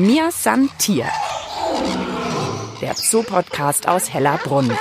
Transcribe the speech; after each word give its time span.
Mir 0.00 0.30
San 0.30 0.70
Tier. 0.78 1.04
Der 2.80 2.94
Zoo-Podcast 2.94 3.86
aus 3.86 4.10
Hellerbrunn. 4.10 4.72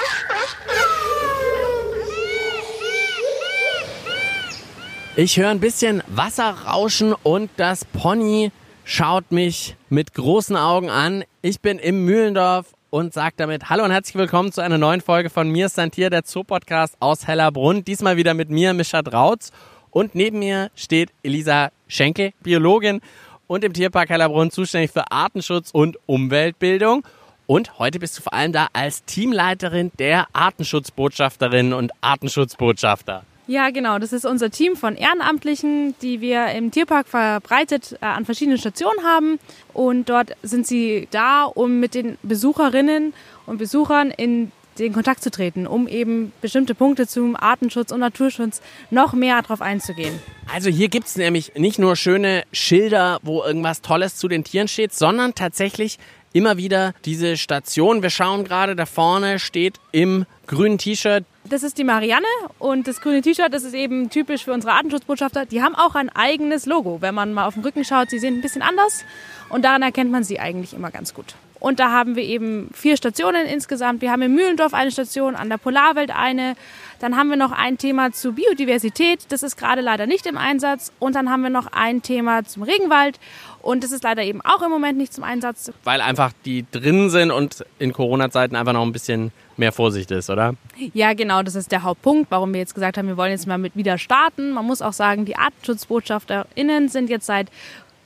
Ich 5.17 5.35
höre 5.35 5.49
ein 5.49 5.59
bisschen 5.59 6.01
Wasser 6.07 6.51
rauschen 6.65 7.13
und 7.21 7.51
das 7.57 7.83
Pony 7.83 8.53
schaut 8.85 9.33
mich 9.33 9.75
mit 9.89 10.13
großen 10.13 10.55
Augen 10.55 10.89
an. 10.89 11.25
Ich 11.41 11.59
bin 11.59 11.79
im 11.79 12.05
Mühlendorf 12.05 12.67
und 12.89 13.13
sage 13.13 13.33
damit 13.35 13.69
Hallo 13.69 13.83
und 13.83 13.91
herzlich 13.91 14.15
willkommen 14.15 14.53
zu 14.53 14.61
einer 14.61 14.77
neuen 14.77 15.01
Folge 15.01 15.29
von 15.29 15.49
Mir 15.49 15.67
Santier, 15.67 16.09
der 16.09 16.21
Zoo-Podcast 16.23 16.95
aus 17.01 17.27
Hellerbrunn. 17.27 17.83
Diesmal 17.83 18.15
wieder 18.15 18.33
mit 18.33 18.49
mir, 18.49 18.73
Mischa 18.73 19.01
Drautz. 19.01 19.51
Und 19.91 20.15
neben 20.15 20.39
mir 20.39 20.71
steht 20.75 21.11
Elisa 21.23 21.71
Schenke, 21.87 22.31
Biologin 22.41 23.01
und 23.49 23.63
im 23.63 23.73
Tierpark 23.73 24.09
Hellerbrunn 24.09 24.51
zuständig 24.51 24.91
für 24.91 25.11
Artenschutz 25.11 25.71
und 25.73 25.97
Umweltbildung. 26.05 27.03
Und 27.47 27.79
heute 27.79 27.97
bist 27.97 28.15
du 28.17 28.21
vor 28.21 28.33
allem 28.33 28.53
da 28.53 28.67
als 28.73 29.03
Teamleiterin 29.05 29.91
der 29.97 30.27
Artenschutzbotschafterinnen 30.33 31.73
und 31.73 31.91
Artenschutzbotschafter. 31.99 33.23
Ja, 33.47 33.71
genau. 33.71 33.97
Das 33.97 34.13
ist 34.13 34.27
unser 34.27 34.51
Team 34.51 34.75
von 34.75 34.95
Ehrenamtlichen, 34.95 35.95
die 36.03 36.21
wir 36.21 36.49
im 36.49 36.69
Tierpark 36.69 37.07
verbreitet 37.07 37.97
äh, 37.99 38.05
an 38.05 38.25
verschiedenen 38.25 38.59
Stationen 38.59 39.03
haben. 39.03 39.39
Und 39.73 40.09
dort 40.09 40.35
sind 40.43 40.67
sie 40.67 41.07
da, 41.09 41.45
um 41.45 41.79
mit 41.79 41.95
den 41.95 42.19
Besucherinnen 42.21 43.13
und 43.47 43.57
Besuchern 43.57 44.11
in 44.11 44.51
den 44.79 44.93
Kontakt 44.93 45.21
zu 45.21 45.31
treten, 45.31 45.67
um 45.67 45.87
eben 45.87 46.31
bestimmte 46.41 46.75
Punkte 46.75 47.07
zum 47.07 47.35
Artenschutz 47.35 47.91
und 47.91 47.99
Naturschutz 47.99 48.61
noch 48.89 49.13
mehr 49.13 49.41
darauf 49.41 49.61
einzugehen. 49.61 50.19
Also 50.51 50.69
hier 50.69 50.89
gibt 50.89 51.07
es 51.07 51.15
nämlich 51.15 51.53
nicht 51.55 51.79
nur 51.79 51.95
schöne 51.95 52.43
Schilder, 52.51 53.19
wo 53.21 53.43
irgendwas 53.43 53.81
Tolles 53.81 54.15
zu 54.15 54.27
den 54.27 54.43
Tieren 54.43 54.67
steht, 54.67 54.93
sondern 54.93 55.35
tatsächlich 55.35 55.99
immer 56.33 56.57
wieder 56.57 56.93
diese 57.05 57.37
Station. 57.37 58.01
Wir 58.01 58.09
schauen 58.09 58.43
gerade, 58.43 58.75
da 58.75 58.85
vorne 58.85 59.39
steht 59.39 59.79
im 59.91 60.25
grünen 60.47 60.77
T-Shirt. 60.77 61.25
Das 61.49 61.63
ist 61.63 61.79
die 61.79 61.83
Marianne 61.83 62.27
und 62.59 62.87
das 62.87 63.01
grüne 63.01 63.23
T-Shirt, 63.23 63.51
das 63.51 63.63
ist 63.63 63.73
eben 63.73 64.11
typisch 64.11 64.45
für 64.45 64.53
unsere 64.53 64.73
Artenschutzbotschafter. 64.73 65.47
Die 65.47 65.63
haben 65.63 65.73
auch 65.73 65.95
ein 65.95 66.09
eigenes 66.09 66.67
Logo. 66.67 67.01
Wenn 67.01 67.15
man 67.15 67.33
mal 67.33 67.47
auf 67.47 67.55
den 67.55 67.63
Rücken 67.63 67.83
schaut, 67.83 68.11
sie 68.11 68.19
sehen 68.19 68.35
ein 68.35 68.41
bisschen 68.41 68.61
anders 68.61 69.03
und 69.49 69.65
daran 69.65 69.81
erkennt 69.81 70.11
man 70.11 70.23
sie 70.23 70.39
eigentlich 70.39 70.75
immer 70.75 70.91
ganz 70.91 71.15
gut. 71.15 71.33
Und 71.59 71.79
da 71.79 71.91
haben 71.91 72.15
wir 72.15 72.23
eben 72.23 72.69
vier 72.73 72.97
Stationen 72.97 73.47
insgesamt. 73.47 74.01
Wir 74.01 74.11
haben 74.11 74.21
in 74.21 74.35
Mühlendorf 74.35 74.75
eine 74.75 74.91
Station, 74.91 75.35
an 75.35 75.49
der 75.49 75.57
Polarwelt 75.57 76.11
eine. 76.15 76.55
Dann 76.99 77.17
haben 77.17 77.29
wir 77.29 77.35
noch 77.35 77.51
ein 77.51 77.77
Thema 77.79 78.11
zu 78.11 78.33
Biodiversität. 78.33 79.25
Das 79.29 79.41
ist 79.43 79.57
gerade 79.57 79.81
leider 79.81 80.05
nicht 80.05 80.25
im 80.25 80.37
Einsatz. 80.37 80.93
Und 80.99 81.15
dann 81.15 81.29
haben 81.29 81.41
wir 81.41 81.49
noch 81.49 81.67
ein 81.71 82.01
Thema 82.01 82.45
zum 82.45 82.63
Regenwald. 82.63 83.19
Und 83.61 83.83
das 83.83 83.91
ist 83.91 84.03
leider 84.03 84.23
eben 84.23 84.39
auch 84.41 84.61
im 84.61 84.69
Moment 84.69 84.97
nicht 84.97 85.13
zum 85.13 85.25
Einsatz. 85.25 85.71
Weil 85.83 85.99
einfach 85.99 86.31
die 86.45 86.65
drin 86.71 87.09
sind 87.09 87.31
und 87.31 87.65
in 87.77 87.91
Corona-Zeiten 87.91 88.55
einfach 88.55 88.73
noch 88.73 88.83
ein 88.83 88.93
bisschen 88.93 89.33
mehr 89.59 89.71
Vorsicht 89.71 90.09
ist, 90.11 90.29
oder? 90.29 90.55
Ja, 90.93 91.13
genau, 91.13 91.43
das 91.43 91.55
ist 91.55 91.71
der 91.71 91.83
Hauptpunkt, 91.83 92.31
warum 92.31 92.53
wir 92.53 92.59
jetzt 92.59 92.73
gesagt 92.73 92.97
haben, 92.97 93.07
wir 93.07 93.17
wollen 93.17 93.31
jetzt 93.31 93.47
mal 93.47 93.57
mit 93.57 93.75
wieder 93.75 93.97
starten. 93.97 94.51
Man 94.51 94.65
muss 94.65 94.81
auch 94.81 94.93
sagen, 94.93 95.25
die 95.25 95.35
ArtenschutzbotschafterInnen 95.35 96.89
sind 96.89 97.09
jetzt 97.09 97.25
seit 97.25 97.49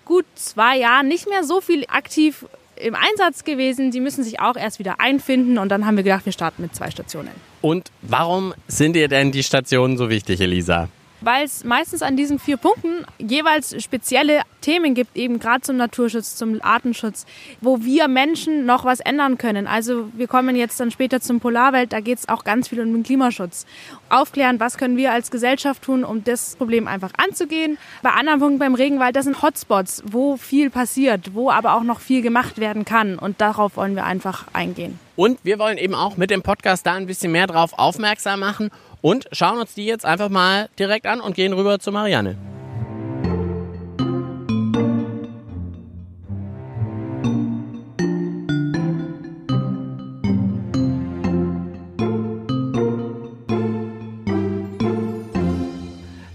gut 0.05 0.25
zwei 0.35 0.77
Jahren 0.77 1.07
nicht 1.07 1.29
mehr 1.29 1.43
so 1.43 1.61
viel 1.61 1.85
aktiv 1.87 2.45
im 2.75 2.95
Einsatz 2.95 3.43
gewesen. 3.43 3.91
Die 3.91 3.99
müssen 3.99 4.23
sich 4.23 4.39
auch 4.39 4.55
erst 4.55 4.79
wieder 4.79 4.99
einfinden 4.99 5.57
und 5.57 5.69
dann 5.69 5.85
haben 5.85 5.95
wir 5.95 6.03
gedacht, 6.03 6.25
wir 6.25 6.33
starten 6.33 6.61
mit 6.61 6.75
zwei 6.75 6.91
Stationen. 6.91 7.31
Und 7.61 7.91
warum 8.01 8.53
sind 8.67 8.95
dir 8.95 9.07
denn 9.07 9.31
die 9.31 9.43
Stationen 9.43 9.97
so 9.97 10.09
wichtig, 10.09 10.41
Elisa? 10.41 10.89
Weil 11.23 11.45
es 11.45 11.63
meistens 11.63 12.01
an 12.01 12.17
diesen 12.17 12.39
vier 12.39 12.57
Punkten 12.57 13.05
jeweils 13.17 13.81
spezielle 13.81 14.41
Themen 14.61 14.93
gibt, 14.93 15.15
eben 15.17 15.39
gerade 15.39 15.61
zum 15.61 15.77
Naturschutz, 15.77 16.35
zum 16.35 16.59
Artenschutz, 16.61 17.25
wo 17.61 17.81
wir 17.81 18.07
Menschen 18.07 18.65
noch 18.65 18.85
was 18.85 18.99
ändern 18.99 19.37
können. 19.37 19.67
Also 19.67 20.09
wir 20.13 20.27
kommen 20.27 20.55
jetzt 20.55 20.79
dann 20.79 20.91
später 20.91 21.19
zum 21.19 21.39
Polarwelt, 21.39 21.93
da 21.93 21.99
geht 21.99 22.19
es 22.19 22.29
auch 22.29 22.43
ganz 22.43 22.69
viel 22.69 22.79
um 22.81 22.93
den 22.93 23.03
Klimaschutz. 23.03 23.65
Aufklären, 24.09 24.59
was 24.59 24.77
können 24.77 24.97
wir 24.97 25.11
als 25.11 25.31
Gesellschaft 25.31 25.81
tun, 25.83 26.03
um 26.03 26.23
das 26.23 26.55
Problem 26.55 26.87
einfach 26.87 27.11
anzugehen. 27.17 27.77
Bei 28.01 28.11
anderen 28.11 28.39
Punkten 28.39 28.59
beim 28.59 28.75
Regenwald, 28.75 29.15
das 29.15 29.25
sind 29.25 29.41
Hotspots, 29.41 30.03
wo 30.05 30.37
viel 30.37 30.69
passiert, 30.69 31.33
wo 31.33 31.49
aber 31.49 31.75
auch 31.75 31.83
noch 31.83 31.99
viel 31.99 32.21
gemacht 32.21 32.57
werden 32.57 32.85
kann. 32.85 33.17
Und 33.17 33.41
darauf 33.41 33.75
wollen 33.75 33.95
wir 33.95 34.05
einfach 34.05 34.45
eingehen. 34.53 34.99
Und 35.15 35.39
wir 35.43 35.59
wollen 35.59 35.77
eben 35.77 35.93
auch 35.93 36.17
mit 36.17 36.31
dem 36.31 36.41
Podcast 36.41 36.85
da 36.85 36.93
ein 36.93 37.05
bisschen 37.05 37.31
mehr 37.31 37.47
drauf 37.47 37.73
aufmerksam 37.77 38.39
machen 38.39 38.71
und 39.03 39.27
schauen 39.33 39.59
uns 39.59 39.73
die 39.75 39.85
jetzt 39.85 40.05
einfach 40.05 40.29
mal 40.29 40.69
direkt 40.79 41.05
an 41.05 41.19
und 41.19 41.35
gehen 41.35 41.51
rüber 41.53 41.77
zu 41.77 41.91
Marianne. 41.91 42.37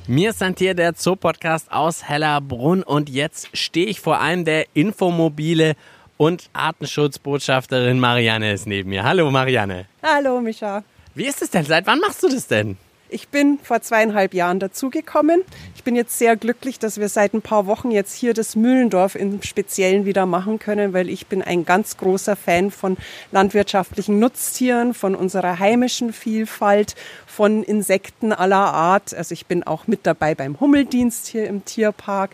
Mir 0.06 0.30
ist 0.30 0.44
hier 0.58 0.74
der 0.74 0.94
Zoo-Podcast 0.94 1.72
aus 1.72 2.04
Hellerbrunn 2.06 2.82
und 2.82 3.08
jetzt 3.08 3.56
stehe 3.56 3.86
ich 3.86 4.00
vor 4.00 4.20
einem 4.20 4.44
der 4.44 4.66
Infomobile 4.74 5.74
und 6.18 6.50
Artenschutzbotschafterin 6.52 7.98
Marianne 7.98 8.52
ist 8.52 8.66
neben 8.66 8.90
mir. 8.90 9.04
Hallo 9.04 9.30
Marianne. 9.30 9.86
Hallo 10.02 10.40
Micha. 10.40 10.82
Wie 11.14 11.26
ist 11.26 11.42
es 11.42 11.50
denn? 11.50 11.64
Seit 11.64 11.86
wann 11.86 12.00
machst 12.00 12.22
du 12.22 12.28
das 12.28 12.46
denn? 12.46 12.76
Ich 13.10 13.28
bin 13.28 13.58
vor 13.62 13.80
zweieinhalb 13.80 14.34
Jahren 14.34 14.60
dazugekommen. 14.60 15.42
Ich 15.74 15.82
bin 15.82 15.96
jetzt 15.96 16.18
sehr 16.18 16.36
glücklich, 16.36 16.78
dass 16.78 17.00
wir 17.00 17.08
seit 17.08 17.32
ein 17.32 17.40
paar 17.40 17.66
Wochen 17.66 17.90
jetzt 17.90 18.14
hier 18.14 18.34
das 18.34 18.54
Mühlendorf 18.54 19.14
im 19.14 19.42
Speziellen 19.42 20.04
wieder 20.04 20.26
machen 20.26 20.58
können, 20.58 20.92
weil 20.92 21.08
ich 21.08 21.26
bin 21.26 21.40
ein 21.40 21.64
ganz 21.64 21.96
großer 21.96 22.36
Fan 22.36 22.70
von 22.70 22.98
landwirtschaftlichen 23.32 24.18
Nutztieren, 24.18 24.92
von 24.92 25.14
unserer 25.14 25.58
heimischen 25.58 26.12
Vielfalt, 26.12 26.96
von 27.26 27.62
Insekten 27.62 28.32
aller 28.32 28.74
Art. 28.74 29.14
Also 29.14 29.32
ich 29.32 29.46
bin 29.46 29.62
auch 29.62 29.86
mit 29.86 30.00
dabei 30.02 30.34
beim 30.34 30.60
Hummeldienst 30.60 31.28
hier 31.28 31.46
im 31.46 31.64
Tierpark 31.64 32.32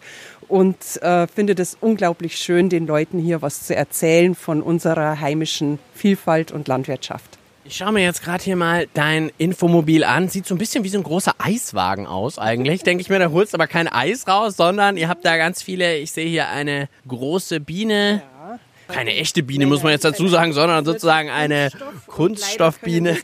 und 0.48 1.00
äh, 1.02 1.28
finde 1.28 1.54
das 1.54 1.76
unglaublich 1.80 2.36
schön, 2.36 2.68
den 2.68 2.88
Leuten 2.88 3.20
hier 3.20 3.42
was 3.42 3.64
zu 3.64 3.76
erzählen 3.76 4.34
von 4.34 4.60
unserer 4.60 5.20
heimischen 5.20 5.78
Vielfalt 5.94 6.50
und 6.50 6.66
Landwirtschaft. 6.66 7.38
Ich 7.66 7.76
schaue 7.76 7.92
mir 7.92 8.02
jetzt 8.02 8.22
gerade 8.22 8.44
hier 8.44 8.56
mal 8.56 8.86
dein 8.92 9.32
Infomobil 9.38 10.04
an. 10.04 10.28
Sieht 10.28 10.46
so 10.46 10.54
ein 10.54 10.58
bisschen 10.58 10.84
wie 10.84 10.90
so 10.90 10.98
ein 10.98 11.02
großer 11.02 11.34
Eiswagen 11.38 12.06
aus 12.06 12.38
eigentlich. 12.38 12.82
Denke 12.82 13.00
ich 13.00 13.08
mir, 13.08 13.18
da 13.18 13.30
holst 13.30 13.54
du 13.54 13.56
aber 13.56 13.66
kein 13.66 13.88
Eis 13.88 14.28
raus, 14.28 14.58
sondern 14.58 14.98
ihr 14.98 15.08
habt 15.08 15.24
da 15.24 15.38
ganz 15.38 15.62
viele, 15.62 15.96
ich 15.96 16.12
sehe 16.12 16.28
hier 16.28 16.48
eine 16.48 16.90
große 17.08 17.60
Biene. 17.60 18.22
Keine 18.88 19.14
echte 19.14 19.42
Biene, 19.42 19.64
muss 19.64 19.82
man 19.82 19.92
jetzt 19.92 20.04
dazu 20.04 20.28
sagen, 20.28 20.52
sondern 20.52 20.84
sozusagen 20.84 21.30
eine 21.30 21.70
Kunststoffbiene. 22.06 23.16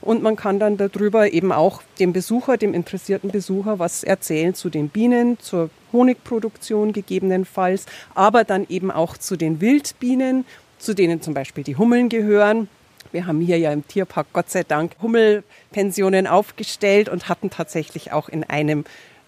Und 0.00 0.22
man 0.22 0.36
kann 0.36 0.60
dann 0.60 0.76
darüber 0.76 1.32
eben 1.32 1.50
auch 1.50 1.82
dem 1.98 2.12
Besucher, 2.12 2.56
dem 2.56 2.74
interessierten 2.74 3.32
Besucher, 3.32 3.80
was 3.80 4.04
erzählen 4.04 4.54
zu 4.54 4.70
den 4.70 4.88
Bienen, 4.88 5.40
zur 5.40 5.68
Honigproduktion 5.92 6.92
gegebenenfalls, 6.92 7.86
aber 8.14 8.44
dann 8.44 8.66
eben 8.68 8.92
auch 8.92 9.18
zu 9.18 9.36
den 9.36 9.60
Wildbienen, 9.60 10.44
zu 10.78 10.94
denen 10.94 11.20
zum 11.20 11.34
Beispiel 11.34 11.64
die 11.64 11.74
Hummeln 11.74 12.08
gehören 12.08 12.68
wir 13.12 13.26
haben 13.26 13.40
hier 13.40 13.58
ja 13.58 13.72
im 13.72 13.86
Tierpark 13.86 14.28
Gott 14.32 14.50
sei 14.50 14.62
Dank 14.62 14.92
Hummelpensionen 15.02 16.26
aufgestellt 16.26 17.08
und 17.08 17.28
hatten 17.28 17.50
tatsächlich 17.50 18.12
auch 18.12 18.28
in 18.28 18.44
einem 18.44 18.84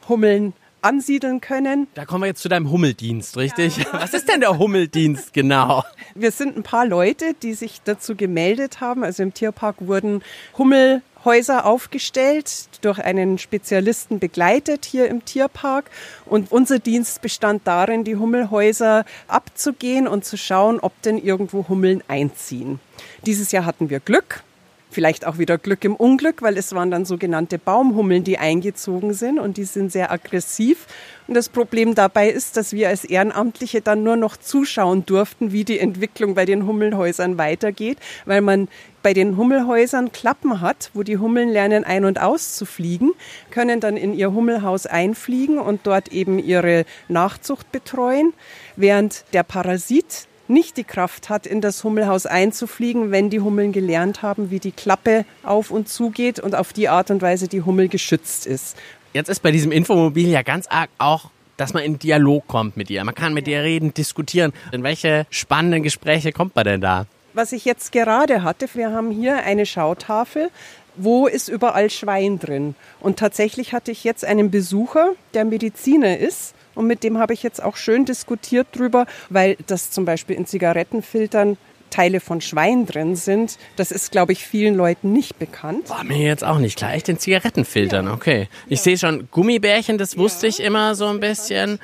Hummeln 0.09 0.53
ansiedeln 0.83 1.41
können. 1.41 1.87
Da 1.95 2.05
kommen 2.05 2.23
wir 2.23 2.29
jetzt 2.29 2.43
zu 2.43 2.49
deinem 2.49 2.71
Hummeldienst, 2.71 3.37
richtig? 3.37 3.77
Ja. 3.77 3.85
Was 3.93 4.15
ist 4.15 4.29
denn 4.29 4.41
der 4.41 4.59
Hummeldienst 4.59 5.33
genau? 5.33 5.85
Wir 6.15 6.33
sind 6.33 6.57
ein 6.57 6.63
paar 6.63 6.87
Leute, 6.87 7.35
die 7.41 7.55
sich 7.55 7.81
dazu 7.85 8.17
gemeldet 8.17 8.81
haben. 8.81 9.05
Also 9.05 9.23
im 9.23 9.33
Tierpark 9.33 9.77
wurden 9.81 10.23
Hummel 10.59 11.03
Häuser 11.25 11.67
aufgestellt, 11.67 12.69
durch 12.81 12.99
einen 12.99 13.39
Spezialisten 13.39 14.19
begleitet 14.19 14.85
hier 14.85 15.09
im 15.09 15.25
Tierpark. 15.25 15.91
Und 16.27 16.51
unser 16.51 16.79
Dienst 16.81 17.23
bestand 17.23 17.63
darin, 17.65 18.03
die 18.05 18.17
Hummelhäuser 18.17 19.05
abzugehen 19.29 20.09
und 20.09 20.25
zu 20.25 20.37
schauen, 20.37 20.81
ob 20.81 21.01
denn 21.03 21.19
irgendwo 21.19 21.69
Hummeln 21.69 22.03
einziehen. 22.09 22.81
Dieses 23.27 23.53
Jahr 23.53 23.65
hatten 23.65 23.89
wir 23.89 24.01
Glück. 24.01 24.43
Vielleicht 24.91 25.27
auch 25.27 25.39
wieder 25.39 25.57
Glück 25.57 25.85
im 25.85 25.95
Unglück, 25.95 26.43
weil 26.43 26.59
es 26.59 26.75
waren 26.75 26.91
dann 26.91 27.07
sogenannte 27.07 27.59
Baumhummeln, 27.59 28.25
die 28.25 28.37
eingezogen 28.37 29.15
sind 29.15 29.39
und 29.39 29.57
die 29.57 29.65
sind 29.65 29.91
sehr 29.91 30.13
aggressiv. 30.13 30.87
Und 31.29 31.35
das 31.35 31.49
Problem 31.49 31.95
dabei 31.95 32.29
ist, 32.29 32.59
dass 32.59 32.75
wir 32.75 32.89
als 32.89 33.05
Ehrenamtliche 33.05 33.81
dann 33.81 34.03
nur 34.03 34.17
noch 34.17 34.37
zuschauen 34.37 35.07
durften, 35.07 35.51
wie 35.51 35.65
die 35.65 35.79
Entwicklung 35.79 36.35
bei 36.35 36.45
den 36.45 36.67
Hummelhäusern 36.67 37.39
weitergeht, 37.39 37.97
weil 38.27 38.43
man 38.43 38.69
bei 39.03 39.15
den 39.15 39.39
Hummelhäusern 39.39 40.13
Klappen 40.13 40.61
hat, 40.61 40.91
wo 40.93 41.03
die 41.03 41.17
Hummeln 41.17 41.49
lernen 41.49 41.85
ein- 41.85 42.05
und 42.05 42.21
auszufliegen, 42.21 43.13
können 43.51 43.81
dann 43.81 43.97
in 43.97 44.13
ihr 44.13 44.33
Hummelhaus 44.33 44.85
einfliegen 44.85 45.59
und 45.59 45.87
dort 45.87 46.09
eben 46.09 46.39
ihre 46.39 46.85
Nachzucht 47.09 47.73
betreuen, 47.73 48.35
während 48.77 49.25
der 49.33 49.43
Parasit 49.43 50.27
nicht 50.53 50.77
die 50.77 50.85
Kraft 50.85 51.29
hat, 51.29 51.47
in 51.47 51.61
das 51.61 51.83
Hummelhaus 51.83 52.27
einzufliegen, 52.27 53.11
wenn 53.11 53.31
die 53.31 53.41
Hummeln 53.41 53.73
gelernt 53.73 54.23
haben, 54.23 54.51
wie 54.51 54.61
die 54.61 54.73
Klappe 54.73 55.25
auf 55.43 55.71
und 55.71 55.89
zugeht 55.89 56.39
und 56.39 56.55
auf 56.55 56.73
die 56.73 56.89
Art 56.89 57.11
und 57.11 57.23
Weise 57.23 57.49
die 57.49 57.63
Hummel 57.63 57.89
geschützt 57.89 58.47
ist. 58.47 58.77
Jetzt 59.13 59.29
ist 59.29 59.43
bei 59.43 59.51
diesem 59.51 59.73
Infomobil 59.73 60.29
ja 60.29 60.43
ganz 60.43 60.67
arg 60.69 60.91
auch 60.99 61.31
dass 61.59 61.75
man 61.75 61.85
in 61.85 61.99
Dialog 61.99 62.49
kommt 62.49 62.77
mit 62.77 62.91
ihr. 62.91 63.05
Man 63.05 63.15
kann 63.15 63.35
mit 63.35 63.47
ihr 63.47 63.63
reden, 63.63 63.95
diskutieren. 63.95 64.53
In 64.73 64.83
welche 64.83 65.27
spannenden 65.31 65.85
Gespräche 65.85 66.33
kommt 66.33 66.57
man 66.57 66.65
denn 66.65 66.81
da? 66.81 67.07
Was 67.35 67.53
ich 67.53 67.65
jetzt 67.65 67.93
gerade 67.93 68.43
hatte, 68.43 68.67
wir 68.75 68.91
haben 68.91 69.13
hier 69.13 69.45
eine 69.45 69.65
Schautafel 69.65 70.51
wo 70.97 71.27
ist 71.27 71.49
überall 71.49 71.91
Schwein 71.91 72.39
drin. 72.39 72.75
Und 73.01 73.19
tatsächlich 73.19 73.73
hatte 73.73 73.91
ich 73.91 74.05
jetzt 74.05 74.25
einen 74.25 74.51
Besucher, 74.51 75.13
der 75.35 75.45
Mediziner 75.45 76.19
ist. 76.19 76.55
Und 76.75 76.87
mit 76.87 77.03
dem 77.03 77.19
habe 77.19 77.35
ich 77.35 77.43
jetzt 77.43 77.63
auch 77.63 77.77
schön 77.77 78.05
diskutiert 78.05 78.69
drüber, 78.73 79.07
weil 79.29 79.57
das 79.67 79.91
zum 79.91 80.05
Beispiel 80.05 80.37
in 80.37 80.47
Zigarettenfiltern 80.47 81.57
Teile 81.93 82.21
von 82.21 82.41
Schwein 82.41 82.87
drin 82.87 83.15
sind. 83.15 83.59
Das 83.77 83.93
ist, 83.93 84.11
glaube 84.11 84.33
ich, 84.33 84.45
vielen 84.45 84.75
Leuten 84.75 85.13
nicht 85.13 85.39
bekannt. 85.39 85.91
War 85.91 86.05
mir 86.05 86.19
jetzt 86.19 86.43
auch 86.43 86.59
nicht 86.59 86.77
klar. 86.77 86.95
Echt 86.95 87.09
in 87.09 87.19
Zigarettenfiltern, 87.19 88.07
ja. 88.07 88.15
okay. 88.15 88.49
Ich 88.67 88.79
ja. 88.79 88.85
sehe 88.85 88.99
schon 88.99 89.29
Gummibärchen, 89.31 89.99
das 89.99 90.17
wusste 90.17 90.47
ja. 90.47 90.51
ich 90.51 90.61
immer 90.61 90.95
so 90.95 91.07
ein 91.07 91.21
bisschen. 91.21 91.79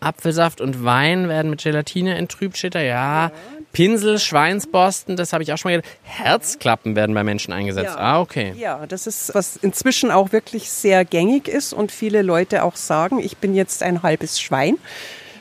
Apfelsaft 0.00 0.60
und 0.60 0.84
Wein 0.84 1.28
werden 1.28 1.50
mit 1.50 1.62
Gelatine 1.62 2.14
enttrübt, 2.14 2.56
steht 2.56 2.76
da. 2.76 2.80
Ja, 2.80 3.32
Pinsel, 3.72 4.18
Schweinsborsten, 4.18 5.16
das 5.16 5.32
habe 5.32 5.42
ich 5.42 5.52
auch 5.52 5.58
schon 5.58 5.70
mal 5.70 5.80
gehört. 5.80 5.96
Herzklappen 6.02 6.96
werden 6.96 7.14
bei 7.14 7.22
Menschen 7.22 7.52
eingesetzt. 7.52 7.94
Ja. 7.94 7.98
Ah, 7.98 8.20
okay. 8.20 8.54
Ja, 8.56 8.86
das 8.86 9.06
ist, 9.06 9.34
was 9.34 9.56
inzwischen 9.56 10.10
auch 10.10 10.32
wirklich 10.32 10.70
sehr 10.70 11.04
gängig 11.04 11.48
ist 11.48 11.72
und 11.72 11.92
viele 11.92 12.22
Leute 12.22 12.64
auch 12.64 12.76
sagen, 12.76 13.18
ich 13.18 13.36
bin 13.36 13.54
jetzt 13.54 13.82
ein 13.82 14.02
halbes 14.02 14.40
Schwein. 14.40 14.78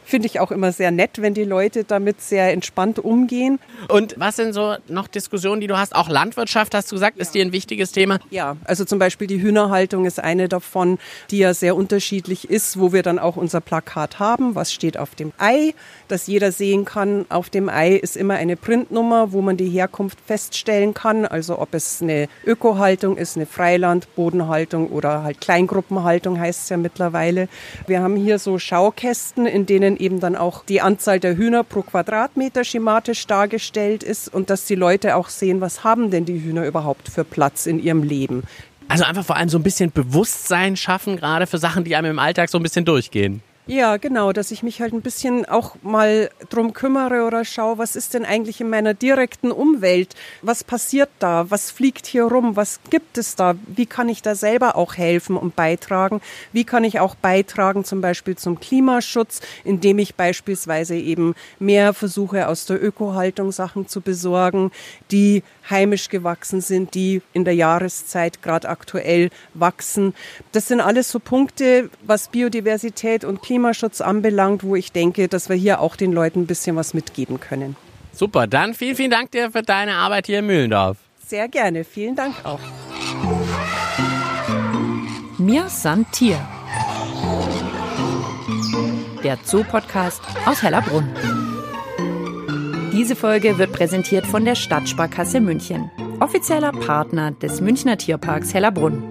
Finde 0.08 0.28
ich 0.28 0.40
auch 0.40 0.52
immer 0.52 0.72
sehr 0.72 0.92
nett, 0.92 1.22
wenn 1.22 1.34
die 1.34 1.44
Leute 1.44 1.84
damit 1.84 2.22
sehr 2.22 2.54
entspannt 2.54 2.98
umgehen. 2.98 3.60
Und 3.90 4.16
was 4.18 4.38
sind 4.38 4.54
so 4.54 4.78
noch 4.88 5.10
Diskussionen, 5.10 5.60
die 5.60 5.68
du 5.68 5.78
hast? 5.78 5.94
Auch 5.94 6.08
Landwirtschaft, 6.08 6.74
hast 6.74 6.90
du 6.90 6.96
gesagt, 6.96 7.18
ja. 7.18 7.24
ist 7.24 7.36
dir 7.36 7.44
ein 7.44 7.52
wichtiges 7.52 7.92
Thema? 7.92 8.18
Ja, 8.30 8.56
also 8.64 8.86
zum 8.86 9.00
Beispiel 9.00 9.28
die 9.28 9.42
Hühnerhaltung 9.42 10.06
ist 10.06 10.24
eine 10.24 10.48
davon, 10.48 10.98
die 11.30 11.40
ja 11.40 11.54
sehr 11.54 11.76
unterschiedlich 11.76 12.50
ist, 12.50 12.80
wo 12.80 12.94
wir 12.94 13.04
dann 13.04 13.20
auch 13.20 13.36
unser 13.36 13.60
Plakat 13.60 14.18
haben. 14.18 14.56
Was 14.56 14.72
steht 14.72 14.98
auf 14.98 15.14
dem 15.14 15.34
Ei, 15.38 15.74
dass 16.08 16.28
jeder 16.28 16.54
sehen 16.54 16.86
kann. 16.86 17.26
Auf 17.28 17.50
dem 17.50 17.68
Ei 17.68 17.96
ist 17.96 18.16
immer 18.16 18.36
eine 18.36 18.56
Printnummer, 18.56 19.34
wo 19.34 19.42
man 19.42 19.58
die 19.58 19.70
Herkunft 19.70 20.20
feststellen 20.26 20.94
kann. 20.94 21.26
Also 21.26 21.60
ob 21.60 21.74
es 21.74 22.02
eine 22.02 22.30
Ökohaltung 22.46 23.18
ist, 23.18 23.36
eine 23.36 23.46
Freiland, 23.46 24.08
Bodenhaltung 24.16 24.88
oder 24.88 25.24
halt 25.24 25.42
Kleingruppenhaltung 25.42 26.40
heißt 26.40 26.64
es 26.64 26.70
ja 26.70 26.78
mittlerweile. 26.78 27.50
Wir 27.88 28.02
haben 28.02 28.16
hier 28.16 28.40
so 28.40 28.58
Schaukästen, 28.58 29.46
in 29.46 29.66
denen 29.66 29.97
eben 30.00 30.20
dann 30.20 30.36
auch 30.36 30.64
die 30.66 30.82
Anzahl 30.82 31.20
der 31.20 31.38
Hühner 31.38 31.64
pro 31.64 31.82
Quadratmeter 31.82 32.64
schematisch 32.64 33.28
dargestellt 33.28 34.04
ist 34.04 34.34
und 34.34 34.50
dass 34.50 34.66
die 34.66 34.76
Leute 34.76 35.16
auch 35.16 35.30
sehen, 35.30 35.62
was 35.62 35.84
haben 35.84 36.12
denn 36.12 36.26
die 36.26 36.42
Hühner 36.42 36.66
überhaupt 36.66 37.10
für 37.10 37.24
Platz 37.24 37.66
in 37.66 37.82
ihrem 37.82 38.04
Leben. 38.04 38.44
Also 38.88 39.04
einfach 39.04 39.26
vor 39.26 39.36
allem 39.36 39.50
so 39.50 39.58
ein 39.58 39.64
bisschen 39.64 39.92
Bewusstsein 39.92 40.78
schaffen, 40.78 41.18
gerade 41.18 41.46
für 41.46 41.58
Sachen, 41.58 41.84
die 41.84 41.96
einem 41.96 42.12
im 42.12 42.20
Alltag 42.20 42.50
so 42.50 42.58
ein 42.58 42.64
bisschen 42.64 42.86
durchgehen. 42.86 43.42
Ja, 43.70 43.98
genau, 43.98 44.32
dass 44.32 44.52
ich 44.52 44.64
mich 44.64 44.80
halt 44.80 44.94
ein 44.94 45.02
bisschen 45.02 45.44
auch 45.44 45.76
mal 45.82 46.30
drum 46.50 46.72
kümmere 46.72 47.26
oder 47.26 47.44
schaue, 47.44 47.78
was 47.78 47.98
ist 47.98 48.14
denn 48.14 48.24
eigentlich 48.24 48.62
in 48.62 48.70
meiner 48.70 48.94
direkten 48.94 49.52
Umwelt? 49.52 50.16
Was 50.42 50.64
passiert 50.64 51.10
da? 51.20 51.52
Was 51.52 51.70
fliegt 51.70 52.08
hier 52.08 52.24
rum? 52.24 52.56
Was 52.56 52.80
gibt 52.90 53.18
es 53.18 53.36
da? 53.36 53.56
Wie 53.68 53.86
kann 53.86 54.08
ich 54.08 54.22
da 54.22 54.36
selber 54.36 54.78
auch 54.78 54.96
helfen 54.96 55.36
und 55.36 55.58
beitragen? 55.58 56.22
Wie 56.54 56.64
kann 56.64 56.86
ich 56.86 57.02
auch 57.02 57.16
beitragen 57.16 57.84
zum 57.84 58.00
Beispiel 58.00 58.38
zum 58.38 58.58
Klimaschutz, 58.62 59.42
indem 59.66 60.00
ich 60.00 60.16
beispielsweise 60.16 60.96
eben 60.96 61.36
mehr 61.60 61.94
versuche, 61.94 62.48
aus 62.48 62.68
der 62.68 62.82
Ökohaltung 62.82 63.52
Sachen 63.52 63.90
zu 63.90 64.00
besorgen, 64.00 64.72
die 65.12 65.44
heimisch 65.70 66.10
gewachsen 66.10 66.62
sind, 66.62 66.94
die 66.94 67.22
in 67.34 67.46
der 67.46 67.56
Jahreszeit 67.56 68.42
gerade 68.42 68.70
aktuell 68.70 69.30
wachsen. 69.54 70.14
Das 70.52 70.68
sind 70.68 70.82
alles 70.82 71.12
so 71.12 71.20
Punkte, 71.20 71.90
was 72.04 72.30
Biodiversität 72.30 73.24
und 73.24 73.42
Klimaschutz 73.42 74.02
anbelangt, 74.02 74.64
wo 74.64 74.76
ich 74.76 74.92
denke, 74.92 75.28
dass 75.28 75.50
wir 75.50 75.56
hier 75.56 75.82
auch 75.82 75.96
den 75.96 76.12
Leuten 76.12 76.42
ein 76.42 76.48
bisschen 76.48 76.76
was 76.76 76.94
mitgeben 76.94 77.40
können. 77.40 77.76
Super, 78.14 78.48
dann 78.48 78.74
vielen, 78.74 78.96
vielen 78.96 79.12
Dank 79.12 79.32
dir 79.32 79.52
für 79.52 79.62
deine 79.62 79.96
Arbeit 79.96 80.26
hier 80.26 80.40
in 80.40 80.48
Mühlendorf. 80.48 80.98
Sehr 81.26 81.48
gerne, 81.48 81.84
vielen 81.84 82.16
Dank 82.16 82.36
auch. 82.44 82.60
Mir 85.38 85.70
san 85.70 86.10
Tier. 86.12 86.40
Der 89.24 89.38
Zoo-Podcast 89.44 90.22
aus 90.46 90.64
Hellerbrunn. 90.64 91.47
Diese 92.94 93.16
Folge 93.16 93.58
wird 93.58 93.74
präsentiert 93.74 94.26
von 94.26 94.46
der 94.46 94.56
Stadtsparkasse 94.56 95.42
München, 95.42 95.92
offizieller 96.20 96.72
Partner 96.72 97.32
des 97.32 97.60
Münchner 97.60 97.98
Tierparks 97.98 98.54
Hellerbrunn. 98.54 99.04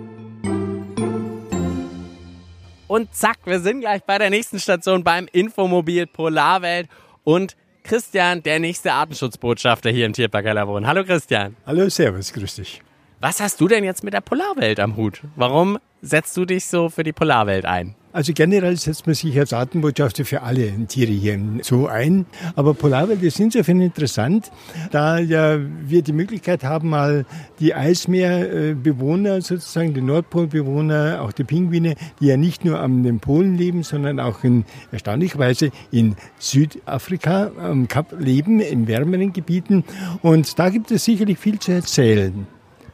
Und 2.88 3.14
zack, 3.14 3.38
wir 3.44 3.60
sind 3.60 3.80
gleich 3.80 4.02
bei 4.04 4.18
der 4.18 4.30
nächsten 4.30 4.58
Station 4.58 5.04
beim 5.04 5.28
Infomobil 5.30 6.06
Polarwelt 6.06 6.88
und 7.24 7.56
Christian, 7.82 8.42
der 8.42 8.58
nächste 8.58 8.92
Artenschutzbotschafter 8.92 9.90
hier 9.90 10.06
im 10.06 10.12
Tierpark 10.12 10.46
Hellerbrunn. 10.46 10.86
Hallo 10.86 11.04
Christian. 11.04 11.54
Hallo, 11.66 11.88
Servus, 11.88 12.32
grüß 12.32 12.56
dich. 12.56 12.82
Was 13.20 13.40
hast 13.40 13.60
du 13.60 13.68
denn 13.68 13.84
jetzt 13.84 14.02
mit 14.02 14.14
der 14.14 14.20
Polarwelt 14.20 14.80
am 14.80 14.96
Hut? 14.96 15.20
Warum 15.36 15.78
setzt 16.02 16.36
du 16.36 16.44
dich 16.44 16.66
so 16.66 16.88
für 16.88 17.02
die 17.02 17.12
Polarwelt 17.12 17.64
ein? 17.64 17.94
Also 18.16 18.32
generell 18.32 18.78
setzt 18.78 19.06
man 19.06 19.14
sich 19.14 19.38
als 19.38 19.52
Artenbotschafter 19.52 20.24
für 20.24 20.40
alle 20.40 20.72
Tiere 20.86 21.12
hier 21.12 21.38
Zoo 21.60 21.84
ein. 21.84 22.24
Aber 22.54 22.72
Polarwälder 22.72 23.30
sind 23.30 23.54
insofern 23.54 23.82
interessant, 23.82 24.50
da 24.90 25.18
ja 25.18 25.58
wir 25.86 26.00
die 26.00 26.14
Möglichkeit 26.14 26.64
haben, 26.64 26.88
mal 26.88 27.26
die 27.60 27.74
Eismeerbewohner 27.74 29.42
sozusagen, 29.42 29.92
die 29.92 30.00
Nordpolbewohner, 30.00 31.20
auch 31.20 31.32
die 31.32 31.44
Pinguine, 31.44 31.94
die 32.18 32.28
ja 32.28 32.38
nicht 32.38 32.64
nur 32.64 32.80
am 32.80 33.02
den 33.02 33.20
Polen 33.20 33.58
leben, 33.58 33.82
sondern 33.82 34.18
auch 34.18 34.44
in 34.44 34.64
erstaunlicherweise 34.92 35.70
in 35.90 36.16
Südafrika 36.38 37.50
am 37.58 37.86
Kap 37.86 38.18
leben, 38.18 38.60
in 38.60 38.88
wärmeren 38.88 39.34
Gebieten. 39.34 39.84
Und 40.22 40.58
da 40.58 40.70
gibt 40.70 40.90
es 40.90 41.04
sicherlich 41.04 41.36
viel 41.38 41.58
zu 41.58 41.72
erzählen 41.72 42.46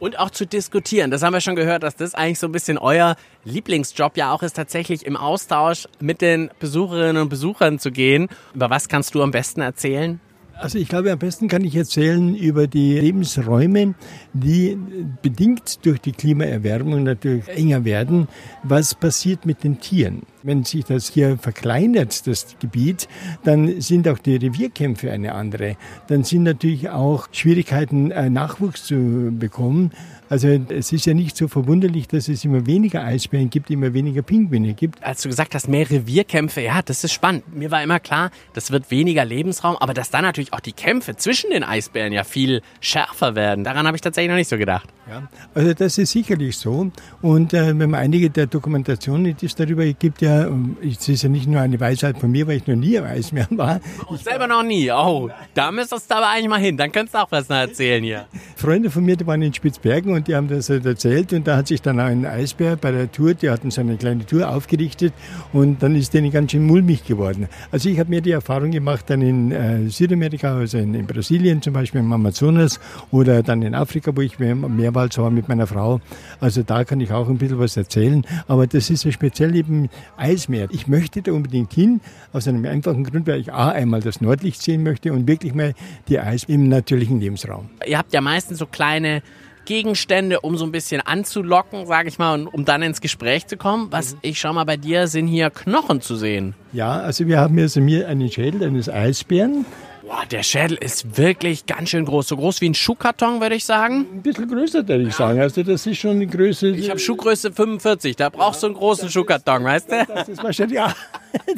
und 0.02 0.18
auch 0.18 0.30
zu 0.30 0.48
diskutieren. 0.48 1.12
Das 1.12 1.22
haben 1.22 1.32
wir 1.32 1.40
schon 1.40 1.54
gehört, 1.54 1.84
dass 1.84 1.94
das 1.94 2.16
eigentlich 2.16 2.40
so 2.40 2.48
ein 2.48 2.52
bisschen 2.52 2.76
euer 2.76 3.14
Lieblingsjob 3.44 4.16
ja 4.16 4.32
auch 4.32 4.42
ist, 4.42 4.54
tatsächlich 4.54 5.06
im 5.06 5.16
Austausch 5.16 5.86
mit 6.00 6.20
den 6.20 6.50
Besucherinnen 6.58 7.22
und 7.22 7.28
Besuchern 7.28 7.78
zu 7.78 7.92
gehen. 7.92 8.28
Über 8.52 8.68
was 8.68 8.88
kannst 8.88 9.14
du 9.14 9.22
am 9.22 9.30
besten 9.30 9.60
erzählen? 9.60 10.20
Also 10.62 10.78
ich 10.78 10.88
glaube, 10.88 11.10
am 11.10 11.18
besten 11.18 11.48
kann 11.48 11.64
ich 11.64 11.74
erzählen 11.74 12.36
über 12.36 12.68
die 12.68 12.96
Lebensräume, 12.96 13.94
die 14.32 14.78
bedingt 15.20 15.84
durch 15.84 16.00
die 16.00 16.12
Klimaerwärmung 16.12 17.02
natürlich 17.02 17.48
enger 17.48 17.84
werden. 17.84 18.28
Was 18.62 18.94
passiert 18.94 19.44
mit 19.44 19.64
den 19.64 19.80
Tieren? 19.80 20.22
Wenn 20.44 20.62
sich 20.62 20.84
das 20.84 21.08
hier 21.08 21.36
verkleinert, 21.36 22.28
das 22.28 22.54
Gebiet, 22.60 23.08
dann 23.42 23.80
sind 23.80 24.06
auch 24.06 24.18
die 24.18 24.36
Revierkämpfe 24.36 25.10
eine 25.10 25.34
andere. 25.34 25.76
Dann 26.06 26.22
sind 26.22 26.44
natürlich 26.44 26.90
auch 26.90 27.26
Schwierigkeiten, 27.32 28.12
äh, 28.12 28.30
Nachwuchs 28.30 28.84
zu 28.84 29.32
bekommen. 29.36 29.90
Also 30.32 30.48
es 30.48 30.94
ist 30.94 31.04
ja 31.04 31.12
nicht 31.12 31.36
so 31.36 31.46
verwunderlich, 31.46 32.08
dass 32.08 32.26
es 32.26 32.42
immer 32.46 32.64
weniger 32.64 33.04
Eisbären 33.04 33.50
gibt, 33.50 33.70
immer 33.70 33.92
weniger 33.92 34.22
Pinguine 34.22 34.72
gibt. 34.72 35.04
Als 35.04 35.20
du 35.20 35.28
gesagt 35.28 35.54
hast, 35.54 35.68
mehr 35.68 35.90
Revierkämpfe, 35.90 36.62
ja, 36.62 36.80
das 36.80 37.04
ist 37.04 37.12
spannend. 37.12 37.54
Mir 37.54 37.70
war 37.70 37.82
immer 37.82 38.00
klar, 38.00 38.30
das 38.54 38.70
wird 38.70 38.90
weniger 38.90 39.26
Lebensraum, 39.26 39.76
aber 39.76 39.92
dass 39.92 40.08
dann 40.08 40.22
natürlich 40.22 40.54
auch 40.54 40.60
die 40.60 40.72
Kämpfe 40.72 41.16
zwischen 41.16 41.50
den 41.50 41.64
Eisbären 41.64 42.14
ja 42.14 42.24
viel 42.24 42.62
schärfer 42.80 43.34
werden, 43.34 43.62
daran 43.62 43.86
habe 43.86 43.94
ich 43.94 44.00
tatsächlich 44.00 44.30
noch 44.30 44.38
nicht 44.38 44.48
so 44.48 44.56
gedacht. 44.56 44.88
Ja, 45.06 45.28
also 45.54 45.74
das 45.74 45.98
ist 45.98 46.12
sicherlich 46.12 46.56
so. 46.56 46.90
Und 47.20 47.52
äh, 47.52 47.78
wenn 47.78 47.90
man 47.90 47.96
einige 47.96 48.30
der 48.30 48.46
Dokumentationen, 48.46 49.36
die 49.36 49.46
es 49.46 49.54
darüber 49.54 49.84
gibt, 49.84 50.22
ja, 50.22 50.48
es 50.80 51.08
ist 51.08 51.24
ja 51.24 51.28
nicht 51.28 51.46
nur 51.46 51.60
eine 51.60 51.78
Weisheit 51.78 52.16
von 52.16 52.30
mir, 52.30 52.46
weil 52.46 52.58
ich 52.58 52.66
noch 52.66 52.76
nie 52.76 52.96
am 52.96 53.04
Eisbären 53.04 53.58
war. 53.58 53.80
Ich 54.14 54.22
selber 54.22 54.46
noch 54.46 54.62
nie. 54.62 54.90
Oh, 54.90 55.28
da 55.52 55.72
müsstest 55.72 56.10
du 56.10 56.14
aber 56.14 56.28
eigentlich 56.28 56.48
mal 56.48 56.60
hin. 56.60 56.76
Dann 56.76 56.90
könntest 56.90 57.16
du 57.16 57.18
auch 57.18 57.30
was 57.30 57.48
noch 57.48 57.56
erzählen 57.56 58.02
hier. 58.02 58.26
Freunde 58.56 58.90
von 58.90 59.04
mir, 59.04 59.16
die 59.16 59.26
waren 59.26 59.42
in 59.42 59.52
Spitzbergen 59.52 60.14
und 60.14 60.21
und 60.22 60.28
die 60.28 60.36
haben 60.36 60.46
das 60.46 60.70
halt 60.70 60.86
erzählt 60.86 61.32
und 61.32 61.48
da 61.48 61.56
hat 61.56 61.66
sich 61.66 61.82
dann 61.82 61.98
ein 61.98 62.24
Eisbär 62.24 62.76
bei 62.76 62.92
der 62.92 63.10
Tour, 63.10 63.34
die 63.34 63.50
hatten 63.50 63.72
so 63.72 63.80
eine 63.80 63.96
kleine 63.96 64.24
Tour 64.24 64.48
aufgerichtet 64.48 65.12
und 65.52 65.82
dann 65.82 65.96
ist 65.96 66.14
denen 66.14 66.30
ganz 66.30 66.52
schön 66.52 66.64
mulmig 66.64 67.04
geworden. 67.04 67.48
Also 67.72 67.88
ich 67.88 67.98
habe 67.98 68.08
mir 68.08 68.20
die 68.20 68.30
Erfahrung 68.30 68.70
gemacht 68.70 69.06
dann 69.08 69.20
in 69.20 69.50
äh, 69.50 69.88
Südamerika, 69.88 70.56
also 70.56 70.78
in, 70.78 70.94
in, 70.94 71.08
Brasilien 71.08 71.60
zum 71.60 71.72
Beispiel 71.72 72.00
im 72.02 72.12
Amazonas 72.12 72.78
oder 73.10 73.42
dann 73.42 73.62
in 73.62 73.74
Afrika, 73.74 74.12
wo 74.14 74.20
ich 74.20 74.38
mehr, 74.38 74.54
mehrmals 74.54 75.18
war 75.18 75.30
mit 75.30 75.48
meiner 75.48 75.66
Frau. 75.66 76.00
Also 76.38 76.62
da 76.62 76.84
kann 76.84 77.00
ich 77.00 77.10
auch 77.10 77.28
ein 77.28 77.38
bisschen 77.38 77.58
was 77.58 77.76
erzählen, 77.76 78.24
aber 78.46 78.68
das 78.68 78.90
ist 78.90 79.02
ja 79.02 79.10
speziell 79.10 79.56
eben 79.56 79.88
Eismeer. 80.16 80.68
Ich 80.70 80.86
möchte 80.86 81.20
da 81.22 81.32
unbedingt 81.32 81.72
hin, 81.72 82.00
aus 82.32 82.46
einem 82.46 82.64
einfachen 82.64 83.02
Grund, 83.02 83.26
weil 83.26 83.40
ich 83.40 83.52
A, 83.52 83.70
einmal 83.70 84.02
das 84.02 84.20
Nordlicht 84.20 84.62
sehen 84.62 84.84
möchte 84.84 85.12
und 85.12 85.26
wirklich 85.26 85.52
mal 85.52 85.74
die 86.06 86.20
Eis 86.20 86.44
im 86.44 86.68
natürlichen 86.68 87.18
Lebensraum. 87.18 87.70
Ihr 87.84 87.98
habt 87.98 88.12
ja 88.12 88.20
meistens 88.20 88.58
so 88.58 88.66
kleine 88.66 89.20
Gegenstände, 89.64 90.40
um 90.40 90.56
so 90.56 90.64
ein 90.64 90.72
bisschen 90.72 91.00
anzulocken, 91.00 91.86
sage 91.86 92.08
ich 92.08 92.18
mal, 92.18 92.34
und 92.34 92.46
um 92.48 92.64
dann 92.64 92.82
ins 92.82 93.00
Gespräch 93.00 93.46
zu 93.46 93.56
kommen. 93.56 93.88
Was 93.90 94.14
mhm. 94.14 94.18
ich 94.22 94.40
schau 94.40 94.52
mal 94.52 94.64
bei 94.64 94.76
dir, 94.76 95.06
sind 95.06 95.26
hier 95.26 95.50
Knochen 95.50 96.00
zu 96.00 96.16
sehen. 96.16 96.54
Ja, 96.72 97.00
also 97.00 97.26
wir 97.26 97.38
haben 97.38 97.54
hier 97.54 97.64
also 97.64 97.80
mir 97.80 98.08
einen 98.08 98.30
Schädel 98.30 98.64
eines 98.64 98.88
Eisbären. 98.88 99.64
Boah, 100.02 100.24
der 100.28 100.42
Schädel 100.42 100.78
ist 100.78 101.16
wirklich 101.16 101.64
ganz 101.64 101.90
schön 101.90 102.04
groß. 102.04 102.26
So 102.26 102.36
groß 102.36 102.60
wie 102.60 102.68
ein 102.70 102.74
Schuhkarton, 102.74 103.40
würde 103.40 103.54
ich 103.54 103.64
sagen. 103.64 104.04
Ein 104.12 104.22
bisschen 104.22 104.48
größer, 104.48 104.88
würde 104.88 105.04
ich 105.04 105.14
sagen. 105.14 105.38
Also 105.38 105.62
das 105.62 105.86
ist 105.86 105.98
schon 105.98 106.12
eine 106.12 106.26
Größe. 106.26 106.70
Ich 106.70 106.90
habe 106.90 106.98
Schuhgröße 106.98 107.52
45. 107.52 108.16
Da 108.16 108.28
brauchst 108.28 108.64
du 108.64 108.66
einen 108.66 108.74
großen 108.74 109.08
Schuhkarton, 109.08 109.62
weißt 109.62 109.92
du? 109.92 110.04
Das 110.12 110.28
ist 110.28 110.42
wahrscheinlich 110.42 110.80
auch. 110.80 110.92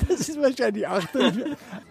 Das 0.09 0.29
ist 0.29 0.41
wahrscheinlich 0.41 0.87
auch. 0.87 1.03